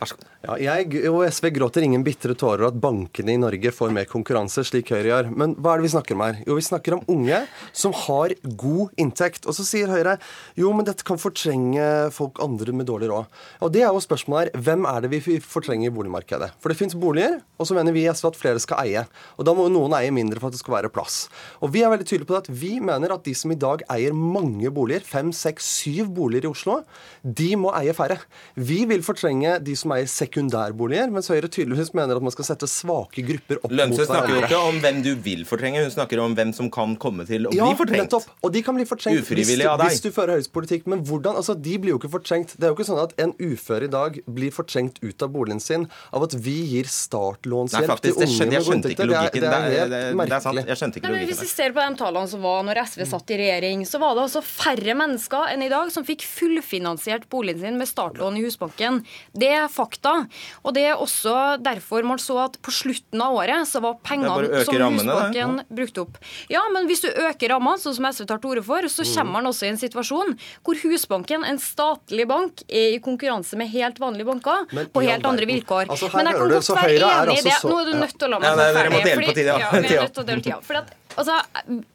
[0.00, 0.31] Vær så god.
[0.42, 4.64] Ja, jeg og SV gråter ingen bitre tårer at bankene i Norge får mer konkurranse,
[4.66, 5.28] slik Høyre gjør.
[5.38, 6.40] Men hva er det vi snakker om her?
[6.48, 7.36] Jo, vi snakker om unge
[7.70, 9.46] som har god inntekt.
[9.46, 10.16] Og så sier Høyre
[10.58, 11.84] jo, men dette kan fortrenge
[12.16, 13.28] folk andre med dårlig råd.
[13.62, 16.50] Og det er jo spørsmålet her, hvem er det vi fortrenger i boligmarkedet?
[16.58, 19.06] For det fins boliger, og så mener vi i SV at flere skal eie.
[19.38, 21.28] Og da må jo noen eie mindre for at det skal være plass.
[21.62, 23.86] Og vi er veldig tydelige på det at vi mener at de som i dag
[23.94, 26.80] eier mange boliger, fem, seks, syv boliger i Oslo,
[27.22, 28.18] de må eie færre.
[28.58, 32.68] Vi vil fortrenge de som eier sekundærboliger, mens Høyre tydeligvis mener at man skal sette
[32.70, 34.08] svake grupper opp Lønse mot hverandre.
[34.08, 37.26] snakker jo ikke om hvem du vil fortrenge, hun snakker om hvem som kan komme
[37.28, 38.08] til å ja, bli fortrengt.
[38.08, 38.28] Nettopp.
[38.42, 40.88] Og de kan bli fortrengt hvis, hvis, du fører Høyres politikk.
[40.90, 41.36] Men hvordan?
[41.38, 42.54] Altså, de blir jo ikke fortrengt.
[42.56, 45.60] Det er jo ikke sånn at en ufør i dag blir fortrengt ut av boligen
[45.62, 49.12] sin av at vi gir startlånshjelp til unge med gode inntekter.
[49.12, 50.66] Det er, det er helt merkelig.
[50.72, 51.32] Jeg skjønte ikke logikken.
[51.32, 54.16] Hvis vi ser på de tallene som var når SV satt i regjering, så var
[54.16, 58.46] det altså færre mennesker enn i dag som fikk fullfinansiert boligen sin med startlån i
[58.46, 59.02] Husbanken.
[59.36, 60.21] Det er fakta.
[60.62, 64.64] Og det er også derfor man så at på slutten av året så var pengene
[64.64, 65.66] som Husbanken ja.
[65.68, 66.18] brukte opp.
[66.52, 69.12] Ja, men hvis du øker rammene, sånn som SV tar til orde for, så mm.
[69.16, 73.70] kommer man også i en situasjon hvor Husbanken, en statlig bank, er i konkurranse med
[73.72, 75.86] helt vanlige banker men, på helt andre vilkår.
[75.88, 77.58] Altså, men jeg kan godt være enig i det.
[77.62, 79.60] Nå er du nødt til å la meg ja, nei, Dere må dele på tida.
[79.62, 80.58] Ja, vi er nødt til å dele tida.
[80.66, 81.38] For at altså,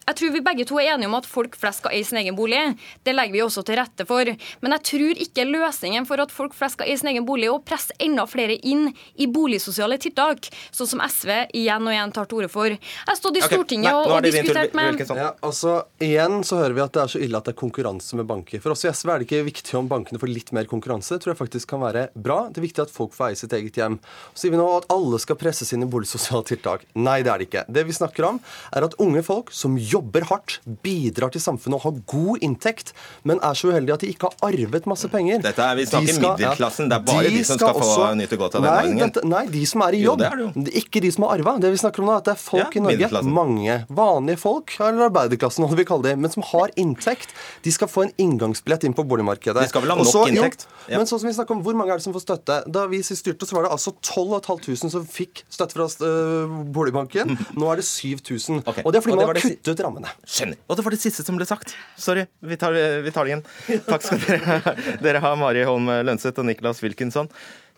[0.08, 2.36] jeg tror vi begge to er enige om at folk flest skal eie sin egen
[2.38, 2.62] bolig.
[3.06, 4.30] Det legger vi også til rette for.
[4.64, 7.56] Men jeg tror ikke løsningen for at folk flest skal eie sin egen bolig, er
[7.56, 12.30] å presse enda flere inn i boligsosiale tiltak, sånn som SV igjen og igjen tar
[12.30, 12.72] til orde for.
[12.72, 16.84] Jeg har stått i Stortinget og, og diskutert med ja, altså, Igjen så hører vi
[16.84, 18.62] at det er så ille at det er konkurranse med banker.
[18.64, 21.16] For oss i SV er det ikke viktig om bankene får litt mer konkurranse.
[21.16, 22.40] Det tror jeg faktisk kan være bra.
[22.52, 24.00] Det er viktig at folk får eie sitt eget hjem.
[24.34, 26.86] Så sier vi nå at alle skal presses inn i boligsosiale tiltak.
[26.96, 27.66] Nei, det er det ikke.
[27.78, 28.42] Det vi snakker om,
[28.76, 32.94] er at unge folk som jobber hardt, bidrar til samfunnet og har god inntekt,
[33.28, 35.42] men er så uheldige at de ikke har arvet masse penger.
[35.44, 36.92] Dette er, Vi snakker skal, middelklassen.
[36.92, 39.14] Det er bare de, de som skal, skal få nyte godt av den ordningen.
[39.32, 40.24] Nei, de som er i jobb.
[40.28, 41.56] Jo, det det ikke de som har arva.
[41.62, 44.42] Det vi snakker om nå, er at det er folk ja, i Norge, mange vanlige
[44.42, 47.34] folk, eller arbeiderklassen, hva vi kaller det, men som har inntekt.
[47.66, 49.66] De skal få en inngangsbillett inn på boligmarkedet.
[49.68, 50.68] De skal vel ha nok Også, inntekt?
[50.88, 51.00] Ja.
[51.00, 52.60] Men sånn som vi snakker om, hvor mange er det som får støtte?
[52.72, 57.36] Da vi styrte, så var det altså 12 500 som fikk støtte fra uh, boligbanken.
[57.60, 58.64] Nå er det 7000.
[58.64, 58.86] Okay.
[58.86, 60.14] Og det er fordi man har kuttet ut rammene.
[60.28, 60.60] Skjønner.
[60.68, 61.74] Og det var det siste som ble sagt.
[62.00, 62.76] Sorry, vi tar,
[63.06, 63.46] vi tar det igjen.
[63.88, 67.32] Takk skal dere, dere ha, Mari Holm Lønseth og Niklas Wilkinson.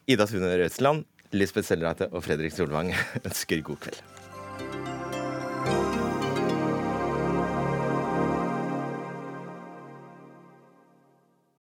[0.10, 1.06] Ida Sune Rødsland,
[1.38, 4.19] Lisbeth Sellreite og Fredrik Solvang ønsker god kveld.